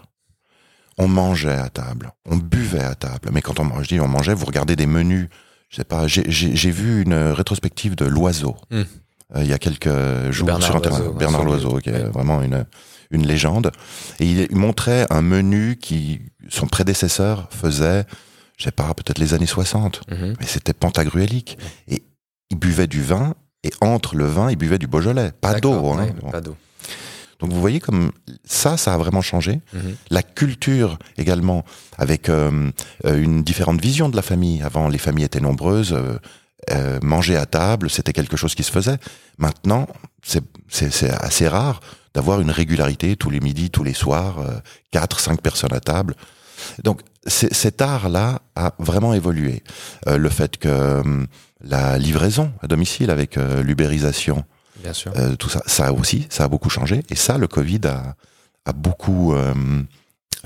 On 0.98 1.08
mangeait 1.08 1.52
à 1.58 1.70
table, 1.70 2.12
on 2.26 2.38
buvait 2.38 2.80
à 2.84 2.96
table. 2.96 3.30
Mais 3.34 3.42
quand 3.42 3.60
on 3.60 3.84
je 3.84 3.88
dis 3.90 4.00
on 4.00 4.08
mangeait, 4.08 4.34
vous 4.34 4.46
regardez 4.46 4.76
des 4.76 4.86
menus. 4.88 5.28
Je 5.70 5.78
sais 5.78 5.84
pas, 5.84 6.08
j'ai- 6.08 6.72
vu 6.72 7.02
une 7.02 7.14
rétrospective 7.16 7.96
de 7.96 8.06
l'oiseau 8.06 8.56
Hmm. 8.72 8.84
euh, 9.36 9.44
il 9.44 9.48
y 9.48 9.54
a 9.54 9.58
quelques 9.60 9.90
jours 10.32 10.46
Bernard 10.48 10.68
sur 10.68 10.76
Internet. 10.78 11.00
Loiseau, 11.02 11.14
Bernard 11.16 11.44
Loiseau, 11.44 11.78
qui 11.80 11.90
est 11.90 11.94
ouais. 11.94 12.10
vraiment 12.10 12.42
une 12.42 12.66
une 13.12 13.28
légende. 13.28 13.72
Et 14.20 14.26
il, 14.26 14.48
il 14.50 14.56
montrait 14.58 15.06
un 15.12 15.22
menu 15.22 15.78
qui 15.80 16.22
son 16.50 16.66
prédécesseur 16.68 17.48
faisait, 17.52 18.04
je 18.58 18.64
sais 18.64 18.72
pas, 18.72 18.94
peut-être 18.96 19.20
les 19.20 19.34
années 19.36 19.46
60 19.46 20.02
Mhm. 20.10 20.36
mais 20.40 20.46
c'était 20.48 20.74
pantagruélique. 20.74 21.58
Et 21.88 22.04
il 22.52 22.58
buvait 22.58 22.88
du 22.88 23.02
vin 23.02 23.36
Et 23.64 23.72
entre 23.82 24.16
le 24.16 24.26
vin, 24.26 24.52
ils 24.52 24.56
buvaient 24.58 24.78
du 24.78 24.86
Beaujolais, 24.86 25.32
pas 25.42 25.60
d'eau. 25.60 25.74
Hein. 25.94 26.06
ouais, 26.06 26.14
Bon. 26.22 26.30
Pas 26.30 26.40
d'eau. 26.42 26.56
Donc 27.40 27.52
vous 27.52 27.60
voyez 27.60 27.80
comme 27.80 28.12
ça, 28.46 28.78
ça 28.78 28.94
a 28.94 28.98
vraiment 28.98 29.22
changé. 29.22 29.62
Mhm. 29.74 29.96
La 30.10 30.24
culture 30.24 30.98
également, 31.18 31.66
avec 31.98 32.30
euh, 32.30 32.72
euh, 33.06 33.22
une 33.22 33.44
différente 33.44 33.82
vision 33.82 34.10
de 34.10 34.16
la 34.16 34.22
famille. 34.22 34.62
Avant, 34.62 34.88
les 34.88 34.98
familles 34.98 35.26
étaient 35.26 35.42
nombreuses, 35.42 35.94
euh, 35.94 36.18
euh, 36.72 37.00
manger 37.02 37.36
à 37.36 37.46
table, 37.46 37.90
c'était 37.90 38.14
quelque 38.14 38.38
chose 38.38 38.56
qui 38.56 38.64
se 38.64 38.72
faisait. 38.72 38.98
Maintenant, 39.38 39.88
c'est 40.24 41.10
assez 41.10 41.48
rare 41.48 41.82
d'avoir 42.14 42.40
une 42.40 42.52
régularité 42.52 43.16
tous 43.16 43.30
les 43.30 43.42
midis, 43.42 43.70
tous 43.70 43.84
les 43.84 43.94
soirs, 43.94 44.38
quatre, 44.90 45.20
cinq 45.20 45.42
personnes 45.42 45.74
à 45.74 45.82
table. 45.82 46.16
Donc 46.84 47.02
cet 47.28 47.82
art-là 47.82 48.42
a 48.56 48.74
vraiment 48.80 49.14
évolué. 49.14 49.62
Le 50.08 50.30
fait 50.30 50.58
que 50.58 51.04
la 51.62 51.98
livraison 51.98 52.54
à 52.62 52.68
domicile 52.68 53.12
avec 53.12 53.36
l'ubérisation, 53.36 54.46
Bien 54.86 54.94
sûr. 54.94 55.12
euh, 55.18 55.36
tout 55.36 55.50
ça, 55.50 55.62
ça 55.66 55.92
aussi, 55.94 56.28
ça 56.30 56.46
a 56.46 56.48
beaucoup 56.48 56.70
changé. 56.70 57.02
Et 57.10 57.16
ça, 57.16 57.38
le 57.38 57.48
Covid 57.48 57.82
a, 57.86 58.16
a 58.66 58.74
beaucoup 58.74 59.34
euh, 59.34 59.54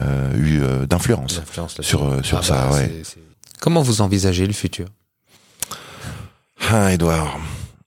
euh, 0.02 0.34
eu 0.38 0.88
d'influence. 0.88 1.42
Sur, 1.82 2.26
sur 2.26 2.38
Ah 2.40 2.44
ça, 2.44 2.68
bah, 2.70 2.76
ouais. 2.76 3.04
Comment 3.60 3.82
vous 3.82 4.02
envisagez 4.02 4.48
le 4.48 4.54
futur? 4.54 4.88
Ah, 6.70 6.94
Edouard. 6.94 7.38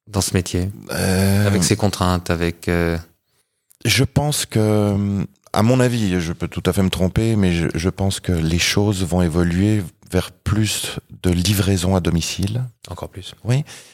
dans 0.06 0.20
ce 0.20 0.34
métier? 0.34 0.70
Avec 0.90 1.64
ses 1.64 1.76
contraintes, 1.76 2.30
avec... 2.30 2.68
Je 3.84 4.04
pense 4.04 4.46
que, 4.46 5.24
à 5.52 5.62
mon 5.62 5.80
avis, 5.80 6.20
je 6.20 6.32
peux 6.32 6.48
tout 6.48 6.62
à 6.66 6.72
fait 6.72 6.82
me 6.82 6.90
tromper, 6.90 7.34
mais 7.36 7.52
je, 7.52 7.66
je 7.74 7.88
pense 7.88 8.20
que 8.20 8.32
les 8.32 8.58
choses 8.58 9.02
vont 9.04 9.22
évoluer 9.22 9.82
vers 10.12 10.30
plus 10.30 10.98
de 11.22 11.30
livraison 11.30 11.96
à 11.96 12.00
domicile. 12.00 12.64
Encore 12.88 13.08
plus. 13.08 13.34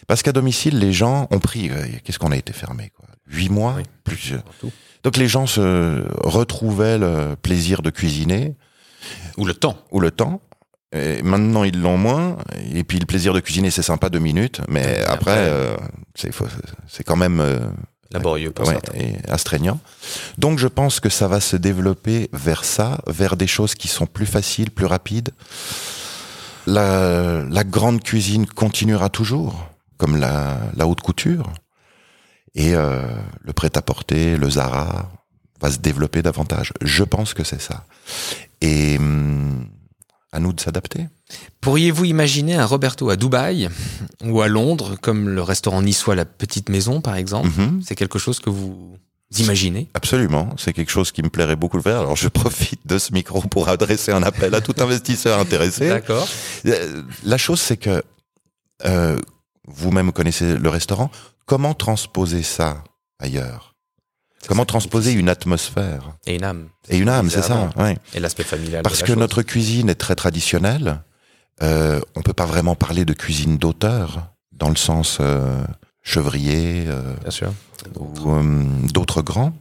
Parce 0.07 0.23
qu'à 0.23 0.33
domicile, 0.33 0.79
les 0.79 0.93
gens 0.93 1.29
ont 1.31 1.39
pris. 1.39 1.71
euh, 1.71 1.87
Qu'est-ce 2.05 2.19
qu'on 2.19 2.33
a 2.33 2.37
été 2.37 2.53
fermé 2.53 2.91
quoi? 2.97 3.07
Huit 3.31 3.49
mois, 3.51 3.75
Oui. 3.77 3.83
plus. 4.05 4.17
Surtout. 4.19 4.73
Donc 5.05 5.17
les 5.17 5.29
gens 5.29 5.47
se 5.47 6.05
retrouvaient 6.27 6.99
le 6.99 7.37
plaisir 7.41 7.83
de 7.83 7.91
cuisiner 7.91 8.57
Ou 9.37 9.45
le 9.47 9.55
temps. 9.55 9.77
ou 9.93 10.01
le 10.01 10.11
temps. 10.11 10.41
Et 10.93 11.23
maintenant, 11.23 11.65
ils 11.65 11.79
l'ont 11.81 11.99
moins. 11.99 12.39
Et 12.75 12.83
puis 12.83 12.99
le 12.99 13.05
plaisir 13.07 13.33
de 13.35 13.41
cuisiner, 13.41 13.71
c'est 13.71 13.83
sympa 13.83 14.09
deux 14.09 14.19
minutes, 14.19 14.61
mais 14.69 14.81
Et 14.83 15.03
après, 15.03 15.33
après, 15.33 15.49
euh, 15.51 15.77
c'est 16.89 17.05
quand 17.05 17.17
même 17.17 17.41
euh, 17.41 17.61
Laborieux 18.11 18.53
pour 18.53 18.67
ouais, 18.67 18.79
et 18.95 19.13
astreignant. 19.31 19.79
Donc 20.39 20.59
je 20.59 20.67
pense 20.67 20.99
que 20.99 21.11
ça 21.11 21.29
va 21.29 21.41
se 21.41 21.57
développer 21.57 22.31
vers 22.33 22.65
ça, 22.65 22.99
vers 23.07 23.37
des 23.37 23.47
choses 23.47 23.75
qui 23.75 23.87
sont 23.87 24.07
plus 24.07 24.25
faciles, 24.25 24.71
plus 24.71 24.87
rapides. 24.87 25.29
La, 26.69 27.45
la 27.49 27.65
grande 27.65 28.03
cuisine 28.03 28.47
continuera 28.47 29.09
toujours, 29.09 29.69
comme 29.97 30.17
la, 30.17 30.59
la 30.77 30.87
haute 30.87 31.01
couture. 31.01 31.51
Et 32.55 32.75
euh, 32.75 33.03
le 33.41 33.53
prêt-à-porter, 33.53 34.37
le 34.37 34.51
Zara, 34.51 35.11
va 35.61 35.71
se 35.71 35.79
développer 35.79 36.23
davantage. 36.23 36.73
Je 36.83 37.05
pense 37.05 37.33
que 37.35 37.45
c'est 37.45 37.61
ça. 37.61 37.85
Et 38.61 38.97
hum, 38.99 39.67
à 40.33 40.41
nous 40.41 40.53
de 40.53 40.61
s'adapter. 40.61 41.07
Pourriez-vous 41.61 42.05
imaginer 42.05 42.55
un 42.55 42.67
Roberto 42.67 43.09
à 43.11 43.17
Dubaï 43.17 43.69
ou 44.25 44.41
à 44.41 44.49
Londres, 44.49 44.97
comme 45.01 45.29
le 45.29 45.43
restaurant 45.43 45.83
niçois 45.83 46.15
La 46.15 46.25
Petite 46.25 46.69
Maison, 46.69 47.01
par 47.01 47.17
exemple? 47.17 47.49
Mhm. 47.49 47.83
C'est 47.83 47.95
quelque 47.95 48.19
chose 48.19 48.41
que 48.41 48.51
vous 48.51 48.97
imaginez 49.37 49.89
Absolument, 49.95 50.55
c'est 50.57 50.73
quelque 50.73 50.91
chose 50.91 51.13
qui 51.13 51.23
me 51.23 51.29
plairait 51.29 51.57
beaucoup 51.57 51.77
de 51.79 51.83
faire. 51.83 52.01
Alors 52.01 52.17
je 52.17 52.29
profite 52.43 52.87
de 52.87 52.99
ce 52.99 53.13
micro 53.13 53.41
pour 53.43 53.69
adresser 53.69 54.13
un 54.13 54.23
appel 54.23 54.55
à 54.55 54.61
tout 54.61 54.75
investisseur 54.79 55.39
intéressé. 55.39 55.89
D'accord. 55.89 56.27
Euh, 56.67 57.03
La 57.25 57.37
chose, 57.39 57.61
c'est 57.61 57.77
que 57.77 58.03
euh, 58.85 59.19
vous-même 59.67 60.13
connaissez 60.13 60.57
le 60.57 60.69
restaurant. 60.69 61.11
Comment 61.47 61.75
transposer 61.75 62.43
ça 62.43 62.85
ailleurs? 63.19 63.75
Comment 64.47 64.65
transposer 64.65 65.13
une 65.13 65.29
atmosphère? 65.29 66.17
Et 66.27 66.37
une 66.37 66.45
âme. 66.45 66.69
et 66.89 66.97
une 66.97 67.09
âme, 67.09 67.29
c'est 67.29 67.43
ça 67.43 67.71
ouais. 67.77 67.99
Et 68.15 68.21
l'aspect 68.21 68.45
familial. 68.45 68.83
Parce 68.83 69.01
la 69.01 69.07
que 69.07 69.13
chose. 69.13 69.19
notre 69.21 69.43
cuisine 69.43 69.91
est 69.91 69.97
très 69.97 70.15
traditionnelle. 70.15 71.03
Euh, 71.61 72.01
on 72.15 72.23
peut 72.23 72.33
pas 72.33 72.47
vraiment 72.47 72.77
parler 72.77 73.05
de 73.05 73.13
cuisine 73.15 73.59
d'auteur 73.59 74.29
dans 74.53 74.69
le 74.71 74.77
sens 74.77 75.19
euh, 75.21 75.65
chevrier 76.09 76.85
euh, 76.87 77.15
ou 77.97 78.31
euh, 78.31 78.65
d'autres 78.93 79.23
grands 79.23 79.53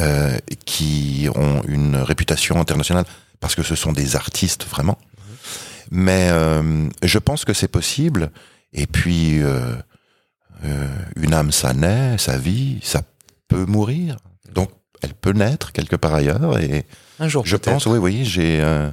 euh, 0.00 0.36
qui 0.64 1.28
ont 1.34 1.62
une 1.68 1.96
réputation 1.96 2.60
internationale 2.60 3.04
parce 3.40 3.54
que 3.54 3.62
ce 3.62 3.74
sont 3.76 3.92
des 3.92 4.16
artistes 4.16 4.66
vraiment. 4.68 4.98
Mais 5.90 6.28
euh, 6.30 6.88
je 7.02 7.18
pense 7.18 7.44
que 7.44 7.52
c'est 7.52 7.68
possible. 7.68 8.30
Et 8.72 8.86
puis, 8.86 9.40
une 11.16 11.34
âme, 11.34 11.52
ça 11.52 11.74
naît, 11.74 12.16
ça 12.18 12.38
vit, 12.38 12.78
ça 12.82 13.02
peut 13.48 13.66
mourir. 13.66 14.16
Donc, 14.54 14.70
elle 15.02 15.14
peut 15.14 15.32
naître 15.32 15.72
quelque 15.72 15.96
part 15.96 16.14
ailleurs. 16.14 16.58
Et 16.58 16.86
Un 17.18 17.28
jour, 17.28 17.44
je 17.44 17.56
pense, 17.56 17.86
oui, 17.86 17.98
oui, 17.98 18.24
j'ai 18.24 18.60
euh, 18.60 18.90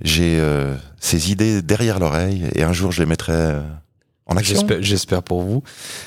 j'ai 0.00 0.38
euh, 0.40 0.74
ces 0.98 1.30
idées 1.30 1.62
derrière 1.62 1.98
l'oreille. 1.98 2.48
Et 2.54 2.62
un 2.62 2.72
jour, 2.72 2.92
je 2.92 3.02
les 3.02 3.06
mettrai 3.06 3.56
en 4.26 4.36
action. 4.36 4.56
J'espère- 4.56 4.82
J'espère 4.82 5.22
pour 5.22 5.42
vous. 5.42 5.62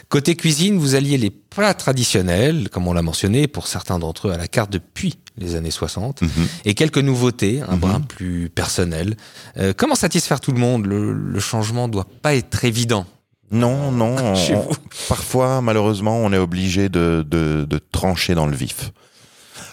Côté 0.10 0.36
cuisine, 0.36 0.78
vous 0.78 0.96
alliez 0.96 1.18
les 1.18 1.30
plats 1.30 1.74
traditionnels, 1.74 2.70
comme 2.70 2.88
on 2.88 2.94
l'a 2.94 3.02
mentionné, 3.02 3.48
pour 3.48 3.68
certains 3.68 3.98
d'entre 4.00 4.28
eux, 4.28 4.32
à 4.32 4.38
la 4.38 4.48
carte 4.48 4.72
depuis 4.72 5.18
les 5.38 5.56
années 5.56 5.72
60, 5.72 6.22
Mhm. 6.22 6.30
et 6.66 6.74
quelques 6.74 6.98
nouveautés, 6.98 7.62
un 7.68 7.76
Mhm. 7.76 7.80
brin 7.80 8.02
plus 8.02 8.50
personnel. 8.50 9.16
Euh, 9.58 9.74
comment 9.76 9.96
satisfaire 9.96 10.42
tout 10.42 10.52
le 10.52 10.60
monde? 10.60 10.86
Le, 10.86 11.14
le 11.14 11.40
changement 11.40 11.88
doit 11.88 12.08
pas 12.22 12.36
être 12.36 12.66
évident. 12.66 13.06
Non, 13.52 13.92
non. 13.92 14.16
Chez 14.36 14.54
on- 14.56 14.62
vous. 14.64 14.76
parfois, 15.08 15.62
malheureusement, 15.62 16.18
on 16.18 16.32
est 16.34 16.38
obligé 16.38 16.90
de, 16.90 17.26
de, 17.28 17.66
de 17.68 17.80
trancher 17.92 18.36
dans 18.36 18.48
le 18.48 18.56
vif. 18.56 18.92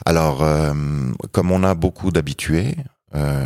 Alors, 0.05 0.43
euh, 0.45 0.73
comme 1.33 1.51
on 1.51 1.65
a 1.65 1.75
beaucoup 1.75 2.13
d'habitués, 2.13 2.77
euh, 3.17 3.45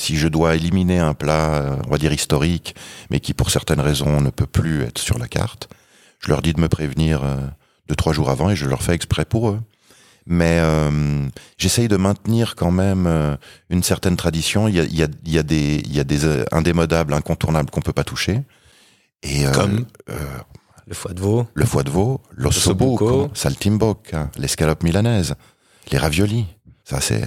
si 0.00 0.16
je 0.16 0.28
dois 0.28 0.56
éliminer 0.56 0.98
un 0.98 1.14
plat, 1.14 1.54
euh, 1.54 1.76
on 1.86 1.90
va 1.90 1.98
dire 1.98 2.12
historique, 2.12 2.74
mais 3.10 3.20
qui 3.20 3.34
pour 3.34 3.50
certaines 3.50 3.80
raisons 3.80 4.20
ne 4.20 4.30
peut 4.30 4.46
plus 4.46 4.82
être 4.82 4.98
sur 4.98 5.18
la 5.18 5.28
carte, 5.28 5.68
je 6.20 6.28
leur 6.28 6.40
dis 6.42 6.54
de 6.54 6.60
me 6.60 6.68
prévenir 6.68 7.22
euh, 7.22 7.36
deux 7.88 7.94
trois 7.94 8.12
jours 8.12 8.30
avant 8.30 8.50
et 8.50 8.56
je 8.56 8.66
leur 8.66 8.82
fais 8.82 8.94
exprès 8.94 9.24
pour 9.24 9.50
eux. 9.50 9.60
Mais 10.26 10.58
euh, 10.60 11.26
j'essaye 11.58 11.88
de 11.88 11.96
maintenir 11.96 12.54
quand 12.54 12.70
même 12.70 13.38
une 13.68 13.82
certaine 13.82 14.16
tradition. 14.16 14.68
Il 14.68 14.76
y 14.76 14.80
a, 14.80 14.84
il 14.84 14.96
y 14.96 15.02
a, 15.02 15.08
il 15.24 15.32
y 15.32 15.38
a 15.38 15.42
des, 15.42 15.82
il 15.84 15.94
y 15.94 15.98
a 15.98 16.04
des 16.04 16.44
indémodables, 16.52 17.14
incontournables 17.14 17.70
qu'on 17.70 17.80
peut 17.80 17.94
pas 17.94 18.04
toucher. 18.04 18.42
Et 19.22 19.44
Comme 19.52 19.86
euh, 20.08 20.14
le 20.86 20.94
foie 20.94 21.12
de 21.14 21.20
veau. 21.20 21.46
le 21.54 21.64
foie 21.66 21.82
de 21.82 21.90
veau, 21.90 22.20
l'ossobuco, 22.32 23.30
saltimbocca, 23.34 24.30
l'escalope 24.36 24.82
milanaise, 24.82 25.34
les 25.90 25.98
raviolis. 25.98 26.46
Ça, 26.84 27.00
c'est, 27.00 27.22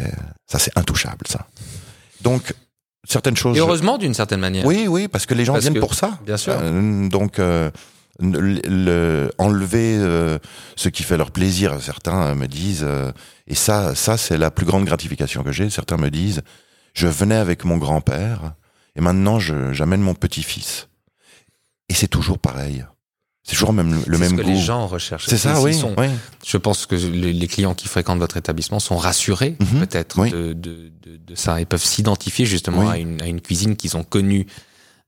ça, 0.47 0.59
c'est 0.59 0.77
intouchable, 0.77 1.25
ça. 1.27 1.47
Donc, 2.21 2.53
certaines 3.07 3.35
choses. 3.37 3.57
Et 3.57 3.59
heureusement, 3.59 3.97
d'une 3.97 4.13
certaine 4.13 4.39
manière. 4.39 4.65
Oui, 4.65 4.87
oui, 4.87 5.07
parce 5.07 5.25
que 5.25 5.33
les 5.33 5.45
gens 5.45 5.53
Parce 5.53 5.63
viennent 5.63 5.73
que- 5.75 5.79
pour 5.79 5.93
ça. 5.95 6.17
bien 6.25 6.37
sûr. 6.37 6.53
Euh, 6.59 7.07
donc, 7.09 7.39
euh, 7.39 7.69
le, 8.19 8.59
le- 8.67 9.31
enlever 9.37 9.97
euh, 9.99 10.37
ce 10.75 10.89
qui 10.89 11.03
fait 11.03 11.17
leur 11.17 11.31
plaisir, 11.31 11.81
certains 11.81 12.35
me 12.35 12.47
disent, 12.47 12.85
et 13.47 13.55
ça, 13.55 13.95
ça, 13.95 14.17
c'est 14.17 14.37
la 14.37 14.51
plus 14.51 14.65
grande 14.65 14.85
gratification 14.85 15.43
que 15.43 15.51
j'ai. 15.51 15.69
Certains 15.69 15.97
me 15.97 16.09
disent, 16.09 16.41
je 16.93 17.07
venais 17.07 17.35
avec 17.35 17.65
mon 17.65 17.77
grand-père, 17.77 18.53
et 18.95 19.01
maintenant, 19.01 19.39
j'amène 19.39 20.01
mon 20.01 20.13
petit-fils. 20.13 20.87
Et 21.89 21.93
c'est 21.95 22.07
toujours 22.07 22.39
pareil. 22.39 22.85
C'est 23.43 23.53
toujours 23.55 23.73
même, 23.73 24.01
le 24.07 24.17
même 24.17 24.31
ce 24.31 24.35
que 24.35 24.41
goût. 24.41 24.49
les 24.49 24.57
gens 24.57 24.87
recherchent. 24.87 25.25
C'est 25.27 25.37
ça, 25.37 25.61
oui. 25.61 25.73
sont- 25.73 25.93
oui. 25.97 26.07
Je 26.45 26.55
pense 26.57 26.85
que 26.85 26.95
les 26.95 27.47
clients 27.47 27.73
qui 27.75 27.89
fréquentent 27.89 28.19
votre 28.19 28.37
établissement 28.37 28.79
sont 28.79 28.95
rassurés 28.95 29.57
Mhm, 29.59 29.79
peut-être 29.81 30.17
oui. 30.19 30.31
de, 30.31 30.53
de, 30.53 30.91
de, 31.01 31.17
de 31.17 31.35
ça 31.35 31.59
et 31.59 31.65
peuvent 31.65 31.83
s'identifier 31.83 32.45
justement 32.45 32.83
Oui. 32.85 32.87
à, 32.89 32.97
une, 32.97 33.21
à 33.21 33.27
une 33.27 33.41
cuisine 33.41 33.75
qu'ils 33.75 33.97
ont 33.97 34.03
connue 34.03 34.47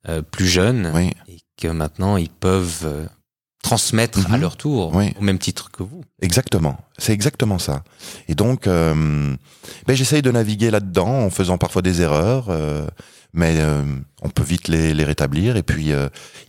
euh, 0.09 0.21
plus 0.21 0.47
jeune 0.47 0.91
et 1.29 1.39
que 1.57 1.69
maintenant 1.69 2.17
ils 2.17 2.29
peuvent 2.29 2.81
euh, 2.83 3.05
transmettre 3.65 4.19
Mhm. 4.27 4.33
à 4.33 4.37
leur 4.37 4.55
tour 4.57 4.95
Oui. 4.95 5.13
au 5.19 5.23
même 5.23 5.39
titre 5.39 5.71
que 5.71 5.81
vous. 5.83 6.01
exactement. 6.21 6.77
C'est 6.99 7.13
exactement 7.13 7.57
ça. 7.59 7.83
Et 8.27 8.35
donc, 8.35 8.67
euh, 8.67 9.35
ben, 9.87 9.95
j'essaye 9.95 10.21
de 10.21 10.31
naviguer 10.31 10.69
là-dedans 10.71 11.25
en 11.25 11.29
faisant 11.31 11.57
parfois 11.57 11.81
des 11.81 12.01
erreurs, 12.01 12.45
euh, 12.49 12.87
mais 13.33 13.55
euh, 13.57 13.83
on 14.21 14.29
peut 14.29 14.43
vite 14.43 14.67
les, 14.67 14.93
les 14.93 15.03
rétablir. 15.03 15.57
Et 15.57 15.63
puis, 15.63 15.91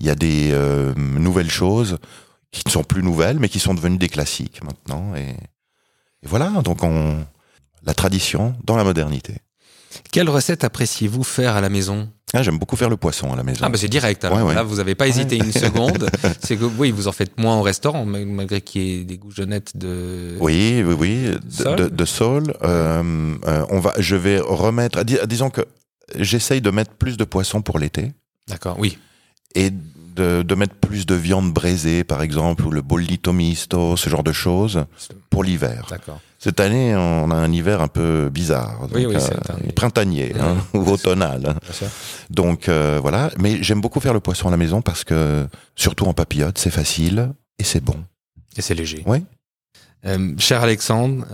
il 0.01 0.07
y 0.07 0.11
a 0.11 0.15
des 0.15 0.53
nouvelles 0.97 1.51
choses 1.51 1.97
qui 2.53 2.63
ne 2.67 2.71
sont 2.71 2.85
plus 2.85 3.03
nouvelles, 3.03 3.39
mais 3.39 3.49
qui 3.49 3.61
sont 3.61 3.75
devenues 3.75 3.99
des 3.99 4.09
classiques 4.11 4.63
maintenant. 4.63 5.15
Et, 5.17 5.31
et 6.23 6.27
voilà, 6.29 6.51
donc 6.63 6.83
on 6.83 7.25
la 7.85 7.95
tradition 7.95 8.55
dans 8.65 8.77
la 8.77 8.85
modernité. 8.85 9.37
Quelle 10.13 10.29
recette 10.29 10.65
appréciez-vous 10.65 11.23
faire 11.25 11.57
à 11.57 11.61
la 11.63 11.69
maison? 11.71 12.09
Ah, 12.35 12.43
J'aime 12.43 12.59
beaucoup 12.59 12.75
faire 12.77 12.91
le 12.91 12.97
poisson 12.97 13.33
à 13.33 13.37
la 13.37 13.45
maison. 13.45 13.61
Ah 13.63 13.69
bah 13.69 13.79
c'est 13.79 13.89
direct. 13.89 14.25
Alors 14.25 14.39
Ouais, 14.39 14.45
ouais. 14.45 14.55
là, 14.55 14.65
vous 14.65 14.77
n'avez 14.77 14.97
pas 14.97 15.07
hésité 15.07 15.37
une 15.37 15.53
seconde. 15.53 16.09
C'est 16.43 16.57
que 16.57 16.65
oui, 16.65 16.91
vous 16.91 17.07
en 17.07 17.13
faites 17.13 17.39
moins 17.39 17.57
au 17.57 17.63
restaurant, 17.63 18.05
mal- 18.05 18.27
malgré 18.27 18.61
qu'il 18.61 18.83
y 18.83 19.01
ait 19.01 19.05
des 19.05 19.17
goujonnettes 19.17 19.77
de. 19.77 20.37
Oui, 20.41 20.83
oui, 20.85 20.95
oui, 20.99 21.23
de, 21.25 21.77
de, 21.77 21.89
de 21.89 22.05
saule. 22.05 22.53
Euh, 22.63 23.35
euh, 23.47 23.65
on 23.71 23.79
va, 23.79 23.95
je 23.99 24.17
vais 24.17 24.41
remettre. 24.41 25.05
dis- 25.05 25.19
disons 25.29 25.51
que 25.51 25.61
j'essaye 26.17 26.61
de 26.61 26.71
mettre 26.71 26.93
plus 26.95 27.17
de 27.17 27.23
poissons 27.25 27.63
pour 27.63 27.79
l'été 27.79 28.13
D'accord. 28.49 28.77
Oui. 28.79 28.99
et 29.55 29.71
de, 30.17 30.43
de 30.43 30.55
mettre 30.55 30.75
plus 30.75 31.07
de 31.07 31.15
viande 31.15 31.53
braisée, 31.53 32.03
par 32.03 32.23
exemple, 32.23 32.67
ou 32.67 32.71
le 32.71 32.83
bollito 32.83 33.33
misto, 33.33 33.97
ce 33.97 34.09
genre 34.11 34.25
de 34.25 34.33
choses, 34.33 34.85
pour 35.31 35.45
l'hiver. 35.45 35.87
Cette 36.39 36.61
année, 36.61 36.95
on 36.95 37.31
a 37.31 37.35
un 37.35 37.53
hiver 37.53 37.81
un 37.81 37.89
peu 37.89 38.29
bizarre, 38.29 38.89
Oui, 38.93 39.05
donc, 39.05 39.13
oui, 39.13 39.19
euh, 39.21 39.73
printanier 39.75 40.35
hein, 40.39 40.57
ou 40.75 40.81
automnal. 40.91 41.57
Sûr. 41.73 41.89
Donc 42.31 42.69
euh, 42.69 42.99
voilà, 43.01 43.31
mais 43.39 43.63
j'aime 43.63 43.81
beaucoup 43.81 44.01
faire 44.01 44.13
le 44.15 44.21
poisson 44.21 44.49
à 44.49 44.51
la 44.51 44.57
maison 44.57 44.83
parce 44.83 45.03
que, 45.03 45.47
surtout 45.77 46.05
en 46.05 46.13
papillote, 46.13 46.59
c'est 46.59 46.71
facile 46.71 47.33
et 47.59 47.65
c'est 47.65 47.83
bon. 47.83 47.97
Et 48.57 48.63
c'est 48.63 48.75
léger. 48.75 49.03
Oui. 49.07 49.25
Euh, 50.05 50.35
cher 50.39 50.63
Alexandre, 50.63 51.27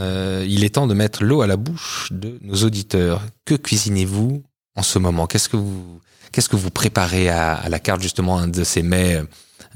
il 0.46 0.64
est 0.64 0.74
temps 0.74 0.86
de 0.86 0.94
mettre 0.94 1.24
l'eau 1.24 1.42
à 1.42 1.46
la 1.46 1.56
bouche 1.56 2.08
de 2.12 2.38
nos 2.40 2.62
auditeurs. 2.62 3.22
Que 3.44 3.54
cuisinez-vous 3.54 4.42
en 4.76 4.82
ce 4.82 4.98
moment? 4.98 5.26
Qu'est-ce 5.26 5.48
que 5.48 5.56
vous 5.56 6.00
qu'est-ce 6.32 6.48
que 6.48 6.56
vous 6.56 6.70
préparez 6.70 7.28
à, 7.28 7.54
à 7.54 7.68
la 7.68 7.78
carte 7.78 8.00
justement 8.02 8.38
un 8.38 8.48
de 8.48 8.64
ces 8.64 8.82
mets 8.82 9.22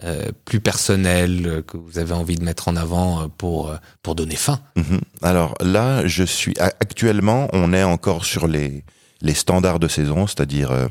euh, 0.05 0.31
plus 0.45 0.61
personnels 0.61 1.47
euh, 1.47 1.63
que 1.63 1.77
vous 1.77 1.99
avez 1.99 2.13
envie 2.13 2.37
de 2.37 2.45
mettre 2.45 2.69
en 2.69 2.77
avant 2.77 3.23
euh, 3.23 3.27
pour 3.39 3.75
pour 4.03 4.15
donner 4.15 4.37
faim 4.37 4.59
Mhm. 4.77 5.01
Alors 5.23 5.55
là, 5.61 6.07
je 6.07 6.25
suis 6.25 6.55
actuellement, 6.59 7.49
on 7.53 7.73
est 7.73 7.83
encore 7.85 8.25
sur 8.25 8.47
les 8.49 8.85
les 9.23 9.35
standards 9.35 9.79
de 9.79 9.89
saison, 9.89 10.27
c'est-à-dire 10.27 10.71
euh, 10.71 10.89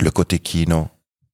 le 0.00 0.10
cotechino 0.10 0.88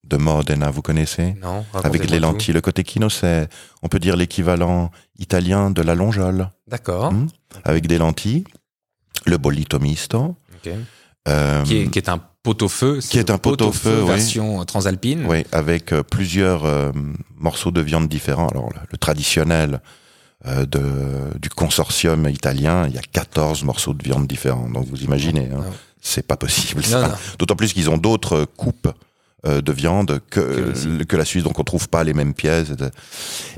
de 0.04 0.16
Modena, 0.16 0.70
vous 0.70 0.82
connaissez? 0.82 1.34
Non 1.42 1.64
Avec 1.84 2.08
les 2.10 2.16
tout. 2.16 2.22
lentilles. 2.22 2.54
Le 2.54 2.60
cotechino, 2.62 3.08
c'est, 3.10 3.48
on 3.82 3.88
peut 3.88 3.98
dire 3.98 4.16
l'équivalent 4.16 4.90
italien 5.18 5.70
de 5.70 5.82
la 5.82 5.94
longeole, 5.94 6.50
D'accord. 6.66 7.12
Hmm. 7.12 7.26
avec 7.64 7.86
des 7.86 7.98
lentilles. 7.98 8.44
Le 9.26 9.36
bollito 9.38 9.78
misto. 9.78 10.34
Ok. 10.56 10.72
euh, 11.28 11.62
Qui, 11.64 11.76
est, 11.78 11.88
qui 11.88 11.98
est 11.98 12.08
un 12.08 12.20
pot-au-feu. 12.52 12.98
Qui 13.00 13.18
est 13.18 13.30
un 13.30 13.38
pot-au-feu, 13.38 14.00
oui. 14.02 14.08
version 14.08 14.64
transalpine. 14.64 15.24
Oui, 15.26 15.44
avec 15.52 15.92
euh, 15.92 16.02
plusieurs 16.02 16.64
euh, 16.64 16.90
morceaux 17.36 17.70
de 17.70 17.80
viande 17.80 18.08
différents. 18.08 18.48
Alors, 18.48 18.70
le, 18.70 18.80
le 18.90 18.98
traditionnel 18.98 19.80
euh, 20.46 20.64
de, 20.66 21.38
du 21.40 21.48
consortium 21.48 22.28
italien, 22.28 22.86
il 22.88 22.94
y 22.94 22.98
a 22.98 23.02
14 23.12 23.64
morceaux 23.64 23.92
de 23.92 24.02
viande 24.02 24.26
différents. 24.26 24.68
Donc, 24.70 24.86
vous 24.88 25.02
imaginez, 25.02 25.48
hein, 25.52 25.62
Non. 25.64 25.72
c'est 26.00 26.26
pas 26.26 26.36
possible. 26.36 26.82
D'autant 27.38 27.56
plus 27.56 27.72
qu'ils 27.72 27.90
ont 27.90 27.98
d'autres 27.98 28.44
coupes 28.44 28.88
euh, 29.46 29.60
de 29.60 29.72
viande 29.72 30.20
que, 30.30 30.72
que 31.04 31.16
la 31.16 31.24
Suisse, 31.24 31.44
donc 31.44 31.58
on 31.58 31.64
trouve 31.64 31.88
pas 31.88 32.02
les 32.04 32.14
mêmes 32.14 32.34
pièces. 32.34 32.68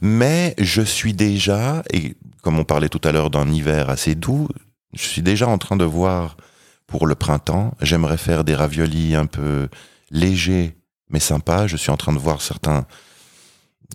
Mais 0.02 0.54
je 0.58 0.82
suis 0.82 1.14
déjà, 1.14 1.82
et 1.92 2.14
comme 2.42 2.58
on 2.58 2.64
parlait 2.64 2.88
tout 2.88 3.00
à 3.04 3.12
l'heure 3.12 3.30
d'un 3.30 3.50
hiver 3.50 3.88
assez 3.90 4.14
doux, 4.14 4.48
je 4.94 5.02
suis 5.02 5.22
déjà 5.22 5.48
en 5.48 5.58
train 5.58 5.76
de 5.76 5.84
voir 5.84 6.36
pour 6.90 7.06
le 7.06 7.14
printemps. 7.14 7.72
J'aimerais 7.80 8.18
faire 8.18 8.44
des 8.44 8.54
raviolis 8.54 9.14
un 9.14 9.26
peu 9.26 9.68
légers 10.10 10.76
mais 11.08 11.20
sympas. 11.20 11.66
Je 11.66 11.76
suis 11.76 11.90
en 11.90 11.96
train 11.96 12.12
de 12.12 12.18
voir 12.18 12.42
certains 12.42 12.84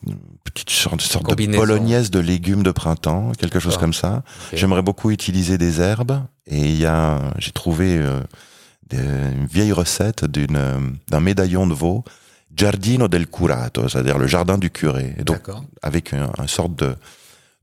une 0.05 0.17
petite 0.43 0.69
sorte, 0.69 0.99
sorte 1.01 1.29
de 1.37 1.47
bolognaise 1.57 2.11
de 2.11 2.19
légumes 2.19 2.63
de 2.63 2.71
printemps, 2.71 3.31
quelque 3.37 3.59
chose 3.59 3.77
comme 3.77 3.93
ça. 3.93 4.23
J'aimerais 4.53 4.81
beaucoup 4.81 5.09
utiliser 5.11 5.57
des 5.57 5.79
herbes 5.79 6.21
et 6.47 6.59
il 6.59 6.75
y 6.77 6.85
a, 6.85 7.19
j'ai 7.39 7.51
trouvé 7.51 7.97
euh, 7.97 8.19
des- 8.89 8.97
une 8.97 9.45
vieille 9.47 9.71
recette 9.71 10.25
d'une 10.25 10.57
euh, 10.57 10.79
d'un 11.09 11.21
médaillon 11.21 11.65
de 11.67 11.73
veau, 11.73 12.03
Giardino 12.55 13.07
del 13.07 13.27
Curato, 13.27 13.87
c'est-à-dire 13.89 14.17
le 14.17 14.27
jardin 14.27 14.57
du 14.57 14.69
curé. 14.69 15.15
Et 15.17 15.23
donc 15.23 15.37
D'accord. 15.37 15.63
avec 15.81 16.13
un, 16.13 16.29
un 16.37 16.47
sorte 16.47 16.75
de 16.75 16.95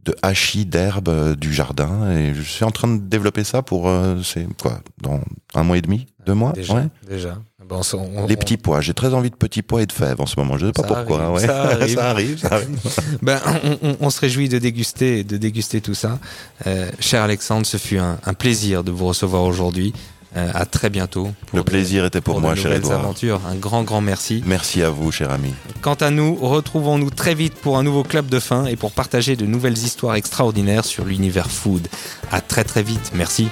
de 0.04 0.14
hachis 0.22 0.66
d'herbes 0.66 1.08
euh, 1.08 1.36
du 1.36 1.52
jardin 1.54 2.10
et 2.10 2.34
je 2.34 2.42
suis 2.42 2.64
en 2.64 2.70
train 2.72 2.88
de 2.88 2.98
développer 3.00 3.44
ça 3.44 3.62
pour 3.62 3.88
euh, 3.88 4.20
c'est 4.24 4.46
quoi 4.60 4.80
dans 5.00 5.20
un 5.54 5.62
mois 5.62 5.78
et 5.78 5.80
demi 5.82 6.06
deux 6.26 6.34
mois? 6.34 6.52
Déjà. 6.52 6.74
ouais. 6.74 6.86
Déjà. 7.08 7.38
Bon, 7.68 7.80
on 7.94 8.26
les 8.26 8.36
petits 8.36 8.56
pois 8.56 8.80
j'ai 8.80 8.94
très 8.94 9.14
envie 9.14 9.30
de 9.30 9.36
petits 9.36 9.62
pois 9.62 9.80
et 9.82 9.86
de 9.86 9.92
fèves 9.92 10.20
en 10.20 10.26
ce 10.26 10.38
moment 10.38 10.58
je 10.58 10.66
sais 10.66 10.72
pas 10.72 10.82
pourquoi 10.82 11.22
arrive, 11.22 11.34
ouais. 11.34 11.46
ça 11.46 11.62
arrive. 11.70 11.94
ça 11.94 12.10
arrive 12.10 12.38
ça 12.38 12.48
arrive. 12.54 12.78
Ben, 13.22 13.40
on, 13.64 13.88
on- 13.90 13.96
on 14.00 14.10
se 14.10 14.20
réjouit 14.20 14.48
de 14.48 14.58
déguster, 14.58 15.22
de 15.24 15.36
déguster 15.36 15.80
tout 15.80 15.94
ça. 15.94 16.18
Euh, 16.66 16.90
cher 16.98 17.22
Alexandre, 17.22 17.64
ce 17.64 17.76
fut 17.76 17.98
un, 17.98 18.18
un 18.24 18.34
plaisir 18.34 18.82
de 18.82 18.90
vous 18.90 19.06
recevoir 19.06 19.44
aujourd'hui. 19.44 19.92
Euh, 20.34 20.50
à 20.54 20.64
très 20.64 20.88
bientôt. 20.88 21.30
pour 21.46 21.58
le 21.58 21.62
de- 21.64 21.68
plaisir 21.68 22.06
était 22.06 22.22
pour, 22.22 22.34
pour 22.34 22.40
moi 22.40 22.54
de 22.54 22.58
cher 22.58 22.72
Edouard 22.72 23.00
aventures. 23.00 23.40
Un 23.46 23.54
grand, 23.54 23.82
grand 23.82 24.00
merci. 24.00 24.42
merci 24.46 24.82
à 24.82 24.88
vous 24.88 25.12
cher 25.12 25.30
ami 25.30 25.52
Quant 25.82 25.92
à 25.94 26.08
nous, 26.10 26.34
retrouvons-nous 26.36 27.10
très 27.10 27.34
vite 27.34 27.54
pour 27.54 27.76
un 27.76 27.82
nouveau 27.82 28.02
club 28.02 28.28
de 28.28 28.40
fin 28.40 28.64
et 28.64 28.76
pour 28.76 28.92
partager 28.92 29.36
de 29.36 29.44
nouvelles 29.44 29.76
histoires 29.76 30.14
extraordinaires 30.14 30.86
sur 30.86 31.04
l'univers 31.04 31.50
food. 31.50 31.86
À 32.30 32.40
très 32.40 32.64
très 32.64 32.82
vite. 32.82 33.12
Merci. 33.14 33.48